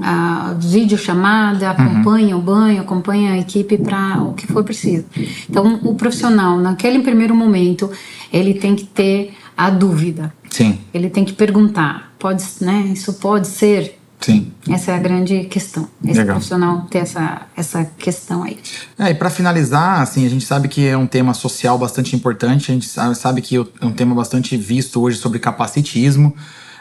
a, 0.00 0.54
vídeos 0.58 1.00
chamada, 1.00 1.70
acompanha 1.70 2.34
uhum. 2.36 2.42
o 2.42 2.44
banho, 2.44 2.80
acompanha 2.80 3.32
a 3.32 3.38
equipe 3.38 3.76
para 3.78 4.22
o 4.22 4.34
que 4.34 4.46
for 4.46 4.64
preciso. 4.64 5.04
Então, 5.48 5.80
o 5.82 5.94
profissional, 5.94 6.58
naquele 6.58 7.00
primeiro 7.00 7.34
momento, 7.34 7.90
ele 8.32 8.54
tem 8.54 8.74
que 8.74 8.84
ter 8.84 9.34
a 9.56 9.70
dúvida. 9.70 10.32
Sim. 10.50 10.78
Ele 10.94 11.10
tem 11.10 11.24
que 11.24 11.32
perguntar, 11.32 12.12
pode, 12.18 12.44
né? 12.60 12.90
Isso 12.92 13.14
pode 13.14 13.48
ser? 13.48 13.97
Sim. 14.20 14.52
Essa 14.68 14.92
é 14.92 14.94
a 14.94 14.98
grande 14.98 15.44
questão. 15.44 15.88
Esse 16.04 16.18
Legal. 16.18 16.34
profissional 16.34 16.86
ter 16.90 16.98
essa, 16.98 17.42
essa 17.56 17.84
questão 17.98 18.42
aí. 18.42 18.58
É, 18.98 19.10
e 19.10 19.14
para 19.14 19.30
finalizar, 19.30 20.00
assim, 20.00 20.26
a 20.26 20.28
gente 20.28 20.44
sabe 20.44 20.68
que 20.68 20.86
é 20.86 20.96
um 20.96 21.06
tema 21.06 21.32
social 21.34 21.78
bastante 21.78 22.16
importante, 22.16 22.70
a 22.70 22.74
gente 22.74 22.88
sabe, 22.88 23.40
que 23.40 23.56
é 23.56 23.86
um 23.86 23.92
tema 23.92 24.14
bastante 24.14 24.56
visto 24.56 25.00
hoje 25.00 25.18
sobre 25.18 25.38
capacitismo. 25.38 26.34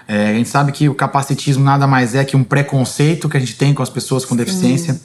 É, 0.08 0.30
a 0.30 0.34
gente 0.34 0.50
sabe 0.50 0.72
que 0.72 0.88
o 0.88 0.96
capacitismo 0.96 1.64
nada 1.64 1.86
mais 1.86 2.16
é 2.16 2.24
que 2.24 2.36
um 2.36 2.44
preconceito 2.44 3.28
que 3.28 3.38
a 3.38 3.40
gente 3.40 3.56
tem 3.56 3.74
com 3.74 3.84
as 3.84 3.90
pessoas 3.90 4.24
com 4.26 4.36
deficiência. 4.36 5.00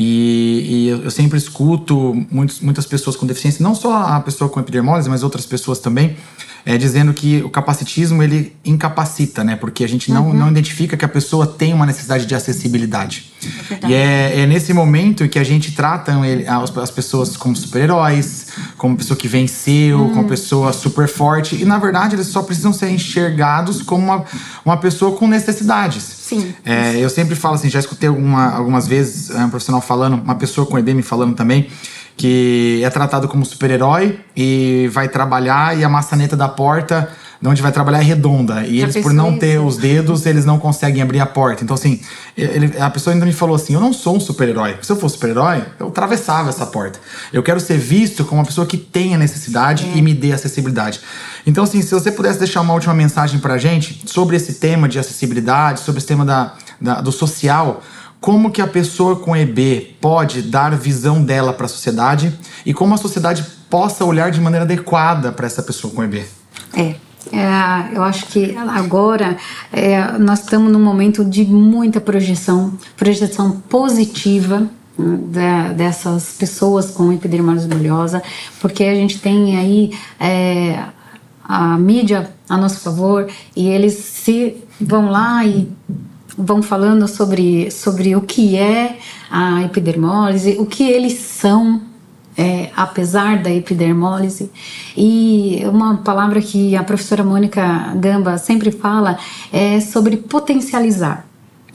E, 0.00 0.84
e 0.84 0.88
eu 0.88 1.08
eu 1.08 1.10
sempre 1.10 1.38
escuto 1.38 2.14
muitos, 2.30 2.60
muitas 2.60 2.84
pessoas 2.84 3.16
com 3.16 3.26
deficiência, 3.26 3.62
não 3.62 3.74
só 3.74 3.96
a 4.02 4.20
pessoa 4.20 4.48
com 4.50 4.60
epidermólise, 4.60 5.08
mas 5.08 5.22
outras 5.22 5.46
pessoas 5.46 5.78
também, 5.78 6.16
é, 6.66 6.76
dizendo 6.76 7.14
que 7.14 7.42
o 7.42 7.48
capacitismo 7.48 8.22
ele 8.22 8.54
incapacita, 8.62 9.42
né? 9.42 9.56
Porque 9.56 9.82
a 9.82 9.88
gente 9.88 10.12
não, 10.12 10.34
não 10.34 10.50
identifica 10.50 10.98
que 10.98 11.04
a 11.04 11.08
pessoa 11.08 11.46
tem 11.46 11.72
uma 11.72 11.86
necessidade 11.86 12.26
de 12.26 12.34
acessibilidade. 12.34 13.32
verdade. 13.68 13.90
e 13.90 13.96
é, 13.96 14.40
é 14.40 14.46
nesse 14.46 14.74
momento 14.74 15.26
que 15.28 15.38
a 15.38 15.44
gente 15.44 15.72
trata 15.72 16.12
ele- 16.26 16.46
as, 16.46 16.76
as 16.76 16.90
pessoas 16.90 17.36
como 17.38 17.56
super-heróis, 17.56 18.48
como 18.76 18.96
pessoa 18.96 19.16
que 19.16 19.26
venceu, 19.26 20.10
como 20.10 20.28
pessoa 20.28 20.72
super 20.74 21.08
forte. 21.08 21.56
E 21.56 21.64
na 21.64 21.78
verdade 21.78 22.16
eles 22.16 22.26
só 22.26 22.42
precisam 22.42 22.72
ser 22.72 22.90
enxergados 22.90 23.80
como 23.80 24.04
uma, 24.04 24.24
uma 24.62 24.76
pessoa 24.76 25.16
com 25.16 25.26
necessidades. 25.26 26.02
Sim. 26.02 26.54
É, 26.62 26.96
eu 26.98 27.08
sempre 27.08 27.34
falo 27.34 27.54
assim, 27.54 27.70
já 27.70 27.78
escutei 27.78 28.10
alguma, 28.10 28.50
algumas 28.50 28.86
vezes 28.86 29.30
é, 29.30 29.42
um 29.42 29.48
profissional 29.48 29.80
falando, 29.88 30.14
uma 30.22 30.34
pessoa 30.36 30.66
com 30.66 30.78
EB 30.78 30.92
me 30.94 31.02
falando 31.02 31.34
também, 31.34 31.68
que 32.16 32.80
é 32.84 32.90
tratado 32.90 33.26
como 33.28 33.44
super-herói 33.44 34.18
e 34.36 34.88
vai 34.92 35.08
trabalhar 35.08 35.76
e 35.78 35.82
a 35.84 35.88
maçaneta 35.88 36.36
da 36.36 36.48
porta 36.48 37.08
de 37.40 37.46
onde 37.48 37.62
vai 37.62 37.70
trabalhar 37.70 38.00
é 38.00 38.02
redonda. 38.02 38.66
E 38.66 38.78
Já 38.80 38.82
eles, 38.88 38.96
por 39.00 39.12
não 39.12 39.38
ter 39.38 39.54
isso? 39.54 39.64
os 39.64 39.76
dedos, 39.76 40.26
eles 40.26 40.44
não 40.44 40.58
conseguem 40.58 41.00
abrir 41.00 41.20
a 41.20 41.26
porta. 41.26 41.62
Então, 41.62 41.74
assim, 41.74 42.00
ele- 42.36 42.76
a 42.80 42.90
pessoa 42.90 43.14
ainda 43.14 43.24
me 43.24 43.32
falou 43.32 43.54
assim: 43.54 43.74
eu 43.74 43.80
não 43.80 43.92
sou 43.92 44.16
um 44.16 44.20
super-herói. 44.20 44.76
Se 44.82 44.90
eu 44.90 44.96
fosse 44.96 45.14
super-herói, 45.14 45.62
eu 45.78 45.86
atravessava 45.86 46.48
essa 46.48 46.66
porta. 46.66 46.98
Eu 47.32 47.40
quero 47.44 47.60
ser 47.60 47.78
visto 47.78 48.24
como 48.24 48.40
uma 48.40 48.44
pessoa 48.44 48.66
que 48.66 48.76
tem 48.76 49.14
a 49.14 49.18
necessidade 49.18 49.88
É. 49.94 49.98
e 49.98 50.02
me 50.02 50.12
dê 50.14 50.32
acessibilidade. 50.32 50.98
Então, 51.46 51.62
assim, 51.62 51.80
se 51.80 51.94
você 51.94 52.10
pudesse 52.10 52.40
deixar 52.40 52.60
uma 52.60 52.74
última 52.74 52.92
mensagem 52.92 53.38
pra 53.38 53.56
gente 53.56 54.02
sobre 54.06 54.34
esse 54.36 54.54
tema 54.54 54.88
de 54.88 54.98
acessibilidade, 54.98 55.78
sobre 55.80 55.98
esse 55.98 56.08
tema 56.08 56.24
da, 56.24 56.54
da- 56.80 57.00
do 57.00 57.12
social, 57.12 57.80
como 58.20 58.50
que 58.50 58.60
a 58.60 58.66
pessoa 58.66 59.16
com 59.16 59.36
EB 59.36 59.96
pode 60.00 60.42
dar 60.42 60.74
visão 60.76 61.22
dela 61.22 61.52
para 61.52 61.66
a 61.66 61.68
sociedade 61.68 62.36
e 62.66 62.74
como 62.74 62.94
a 62.94 62.98
sociedade 62.98 63.44
possa 63.70 64.04
olhar 64.04 64.30
de 64.30 64.40
maneira 64.40 64.64
adequada 64.64 65.30
para 65.32 65.46
essa 65.46 65.62
pessoa 65.62 65.92
com 65.92 66.02
EB. 66.02 66.24
É. 66.74 66.94
É, 67.30 67.94
eu 67.94 68.02
acho 68.02 68.24
que 68.26 68.56
agora 68.56 69.36
é, 69.70 70.12
nós 70.18 70.40
estamos 70.40 70.72
num 70.72 70.82
momento 70.82 71.22
de 71.22 71.44
muita 71.44 72.00
projeção, 72.00 72.72
projeção 72.96 73.50
positiva 73.68 74.66
da- 74.98 75.72
dessas 75.74 76.32
pessoas 76.38 76.90
com 76.90 77.12
epidermólise 77.12 77.68
bulhosa, 77.68 78.22
porque 78.62 78.82
a 78.82 78.94
gente 78.94 79.18
tem 79.18 79.58
aí 79.58 79.92
é, 80.18 80.84
a 81.44 81.76
mídia 81.76 82.30
a 82.48 82.56
nosso 82.56 82.80
favor 82.80 83.28
e 83.54 83.68
eles 83.68 83.92
se 83.94 84.56
vão 84.80 85.10
lá 85.10 85.44
e 85.44 85.68
vão 86.38 86.62
falando 86.62 87.08
sobre, 87.08 87.70
sobre 87.70 88.14
o 88.14 88.20
que 88.20 88.56
é 88.56 88.96
a 89.30 89.62
epidermólise, 89.64 90.56
o 90.58 90.64
que 90.64 90.84
eles 90.88 91.14
são, 91.14 91.82
é, 92.36 92.70
apesar 92.76 93.42
da 93.42 93.50
epidermólise. 93.50 94.50
E 94.96 95.60
uma 95.64 95.96
palavra 95.98 96.40
que 96.40 96.76
a 96.76 96.84
professora 96.84 97.24
Mônica 97.24 97.92
Gamba 97.96 98.38
sempre 98.38 98.70
fala 98.70 99.18
é 99.52 99.80
sobre 99.80 100.16
potencializar. 100.16 101.26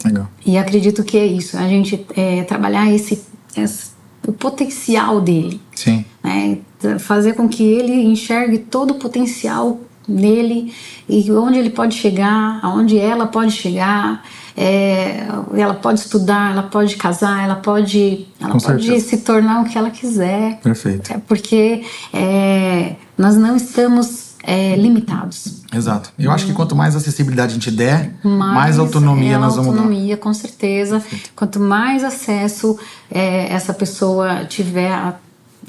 Legal. 0.05 0.27
E 0.45 0.57
acredito 0.57 1.03
que 1.03 1.17
é 1.17 1.25
isso, 1.25 1.57
a 1.57 1.67
gente 1.67 2.05
é, 2.15 2.43
trabalhar 2.43 2.89
esse, 2.91 3.21
esse- 3.55 3.91
o 4.25 4.31
potencial 4.31 5.19
dele 5.19 5.59
Sim. 5.75 6.05
né? 6.23 6.57
Fazer 6.99 7.33
com 7.33 7.47
que 7.47 7.63
ele 7.63 7.93
enxergue 8.05 8.57
todo 8.57 8.91
o 8.91 8.95
potencial 8.95 9.79
nele 10.07 10.73
e 11.07 11.31
onde 11.31 11.57
ele 11.59 11.69
pode 11.69 11.95
chegar, 11.95 12.59
aonde 12.61 12.97
ela 12.97 13.27
pode 13.27 13.51
chegar. 13.51 14.23
é, 14.55 15.25
ela 15.55 15.73
pode 15.73 15.99
estudar, 15.99 16.51
ela 16.51 16.61
pode 16.63 16.95
casar, 16.95 17.43
ela 17.43 17.55
pode, 17.55 18.27
ela 18.39 18.51
Com 18.51 18.59
pode 18.59 18.83
certeza. 18.85 19.07
se 19.09 19.17
tornar 19.17 19.61
o 19.61 19.65
que 19.65 19.75
ela 19.75 19.89
quiser. 19.89 20.59
Perfeito. 20.61 21.11
É 21.11 21.17
porque 21.17 21.83
é, 22.13 22.95
nós 23.17 23.35
não 23.35 23.55
estamos 23.55 24.33
é, 24.43 24.75
limitados. 24.75 25.63
Exato. 25.73 26.11
Eu 26.19 26.29
acho 26.31 26.45
que 26.45 26.53
quanto 26.53 26.75
mais 26.75 26.95
acessibilidade 26.95 27.51
a 27.51 27.55
gente 27.55 27.71
der, 27.71 28.13
mais, 28.23 28.53
mais 28.53 28.77
autonomia 28.79 29.35
é, 29.35 29.37
nós 29.39 29.55
vamos 29.55 29.73
dar. 29.73 29.79
autonomia, 29.79 30.17
com 30.17 30.31
certeza. 30.35 31.01
Quanto 31.35 31.59
mais 31.59 32.03
acesso 32.03 32.77
é, 33.09 33.51
essa 33.51 33.73
pessoa 33.73 34.45
tiver 34.45 34.91
a- 34.91 35.15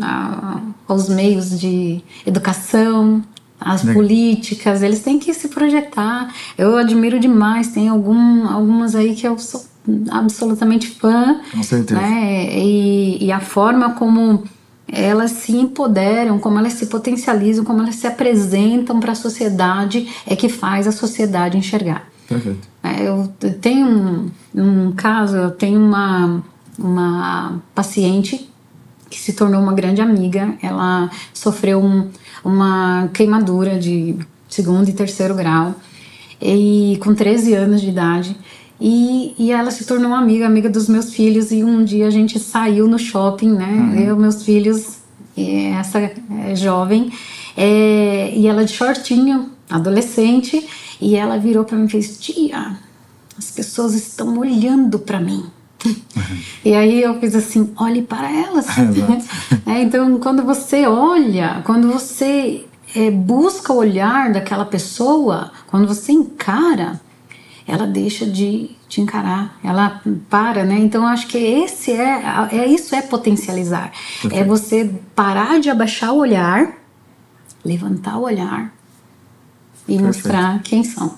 a- 0.03 0.61
aos 0.87 1.09
meios 1.09 1.59
de 1.59 2.03
educação, 2.27 3.23
às 3.61 3.83
Legal. 3.83 4.03
políticas, 4.03 4.83
eles 4.83 5.01
têm 5.01 5.19
que 5.19 5.33
se 5.33 5.49
projetar. 5.49 6.35
Eu 6.59 6.77
admiro 6.77 7.19
demais, 7.19 7.69
tem 7.69 7.88
algum, 7.88 8.47
algumas 8.49 8.95
aí 8.95 9.14
que 9.14 9.27
eu 9.27 9.38
sou 9.38 9.64
absolutamente 10.11 10.88
fã. 10.88 11.40
Com 11.53 11.62
certeza. 11.62 12.01
Né? 12.01 12.59
E, 12.59 13.25
e 13.25 13.33
a 13.33 13.40
forma 13.40 13.95
como 13.95 14.45
elas 14.87 15.31
se 15.33 15.53
empoderam, 15.53 16.38
como 16.38 16.59
elas 16.59 16.75
se 16.75 16.87
potencializam, 16.87 17.64
como 17.64 17.81
elas 17.83 17.97
se 17.97 18.07
apresentam 18.07 19.01
para 19.01 19.12
a 19.12 19.17
sociedade 19.17 20.09
é 20.27 20.37
que 20.37 20.49
faz 20.49 20.87
a 20.87 20.93
sociedade 20.93 21.57
enxergar. 21.57 22.09
Perfeito. 22.29 22.69
É, 22.83 23.07
Eu 23.07 23.33
tenho 23.61 23.87
um, 23.87 24.31
um 24.55 24.93
caso, 24.93 25.37
eu 25.37 25.51
tenho 25.51 25.81
uma, 25.81 26.43
uma 26.79 27.62
paciente 27.75 28.49
que 29.11 29.19
se 29.19 29.33
tornou 29.33 29.61
uma 29.61 29.73
grande 29.73 30.01
amiga. 30.01 30.55
Ela 30.62 31.11
sofreu 31.33 31.83
um- 31.83 32.09
uma 32.45 33.09
queimadura 33.12 33.79
de 33.79 34.17
segundo 34.49 34.88
e 34.88 34.93
terceiro 34.93 35.35
grau 35.35 35.75
e 36.40 36.99
com 37.03 37.14
13 37.14 37.55
anos 37.55 37.81
de 37.81 37.88
idade. 37.88 38.37
E, 38.81 39.35
e 39.38 39.53
ela 39.53 39.71
se 39.71 39.85
tornou 39.85 40.09
uma 40.09 40.19
amiga, 40.19 40.47
amiga 40.47 40.69
dos 40.69 40.88
meus 40.88 41.14
filhos. 41.14 41.51
E 41.53 41.62
um 41.64 41.85
dia 41.85 42.07
a 42.07 42.11
gente 42.11 42.38
saiu 42.38 42.87
no 42.88 42.99
shopping, 42.99 43.53
né? 43.53 44.05
Eu, 44.07 44.17
meus 44.17 44.43
filhos, 44.43 44.99
e 45.37 45.67
essa 45.67 45.99
é, 46.01 46.55
jovem, 46.57 47.11
é, 47.57 48.33
e 48.37 48.47
ela 48.47 48.64
de 48.64 48.73
shortinho, 48.73 49.51
adolescente, 49.71 50.67
e 51.01 51.14
ela 51.17 51.38
virou 51.38 51.64
para 51.64 51.79
mim 51.79 51.87
e 51.87 51.88
fez: 51.88 52.19
Tia, 52.19 52.77
as 53.38 53.51
pessoas 53.51 53.95
estão 53.95 54.37
olhando 54.38 54.99
para 54.99 55.21
mim. 55.21 55.45
E 56.64 56.75
aí 56.75 57.03
eu 57.03 57.20
fiz 57.20 57.35
assim, 57.35 57.75
olhe 57.77 58.01
para 58.01 58.31
elas. 58.31 58.66
É, 59.66 59.83
então, 59.83 60.18
quando 60.18 60.42
você 60.42 60.87
olha, 60.87 61.62
quando 61.64 61.90
você 61.90 62.64
é, 62.94 63.11
busca 63.11 63.73
o 63.73 63.77
olhar 63.77 64.33
daquela 64.33 64.64
pessoa, 64.64 65.51
quando 65.66 65.87
você 65.87 66.12
encara, 66.12 67.01
ela 67.66 67.87
deixa 67.87 68.27
de 68.27 68.70
te 68.88 69.01
encarar, 69.01 69.59
ela 69.64 70.03
para, 70.29 70.64
né? 70.64 70.79
Então, 70.79 71.07
acho 71.07 71.27
que 71.27 71.38
esse 71.38 71.92
é, 71.92 72.23
é 72.53 72.66
isso 72.66 72.94
é 72.94 73.03
potencializar. 73.03 73.90
É 74.31 74.44
você 74.44 74.90
parar 75.14 75.61
de 75.61 75.70
abaixar 75.70 76.12
o 76.12 76.18
olhar, 76.18 76.75
levantar 77.64 78.18
o 78.18 78.23
olhar 78.23 78.73
e 79.88 79.97
Perfeito. 79.97 80.05
mostrar 80.05 80.62
quem 80.62 80.85
são. 80.85 81.14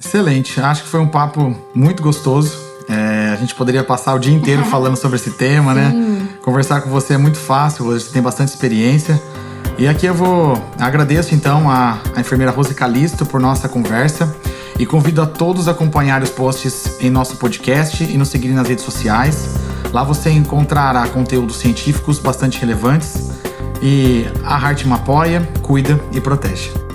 Excelente. 0.00 0.58
Acho 0.60 0.82
que 0.82 0.88
foi 0.88 1.00
um 1.00 1.08
papo 1.08 1.54
muito 1.74 2.02
gostoso. 2.02 2.71
É, 2.92 3.30
a 3.32 3.36
gente 3.36 3.54
poderia 3.54 3.82
passar 3.82 4.14
o 4.14 4.18
dia 4.18 4.34
inteiro 4.34 4.64
falando 4.70 4.96
sobre 4.96 5.16
esse 5.16 5.30
tema, 5.30 5.72
né? 5.72 6.28
Conversar 6.42 6.82
com 6.82 6.90
você 6.90 7.14
é 7.14 7.18
muito 7.18 7.38
fácil, 7.38 7.84
você 7.84 8.10
tem 8.12 8.20
bastante 8.20 8.48
experiência. 8.48 9.20
E 9.78 9.88
aqui 9.88 10.06
eu 10.06 10.14
vou 10.14 10.62
agradeço 10.78 11.34
então 11.34 11.70
a, 11.70 11.98
a 12.14 12.20
enfermeira 12.20 12.52
Rose 12.52 12.74
Calisto 12.74 13.24
por 13.24 13.40
nossa 13.40 13.68
conversa 13.68 14.34
e 14.78 14.84
convido 14.84 15.22
a 15.22 15.26
todos 15.26 15.66
a 15.66 15.70
acompanhar 15.70 16.22
os 16.22 16.30
posts 16.30 17.00
em 17.00 17.10
nosso 17.10 17.36
podcast 17.36 18.04
e 18.04 18.18
nos 18.18 18.28
seguirem 18.28 18.54
nas 18.54 18.68
redes 18.68 18.84
sociais. 18.84 19.54
Lá 19.92 20.04
você 20.04 20.30
encontrará 20.30 21.06
conteúdos 21.08 21.56
científicos 21.56 22.18
bastante 22.18 22.58
relevantes 22.58 23.30
e 23.82 24.26
a 24.44 24.58
Heart 24.58 24.84
me 24.84 24.92
apoia, 24.92 25.48
cuida 25.62 25.98
e 26.12 26.20
protege. 26.20 26.91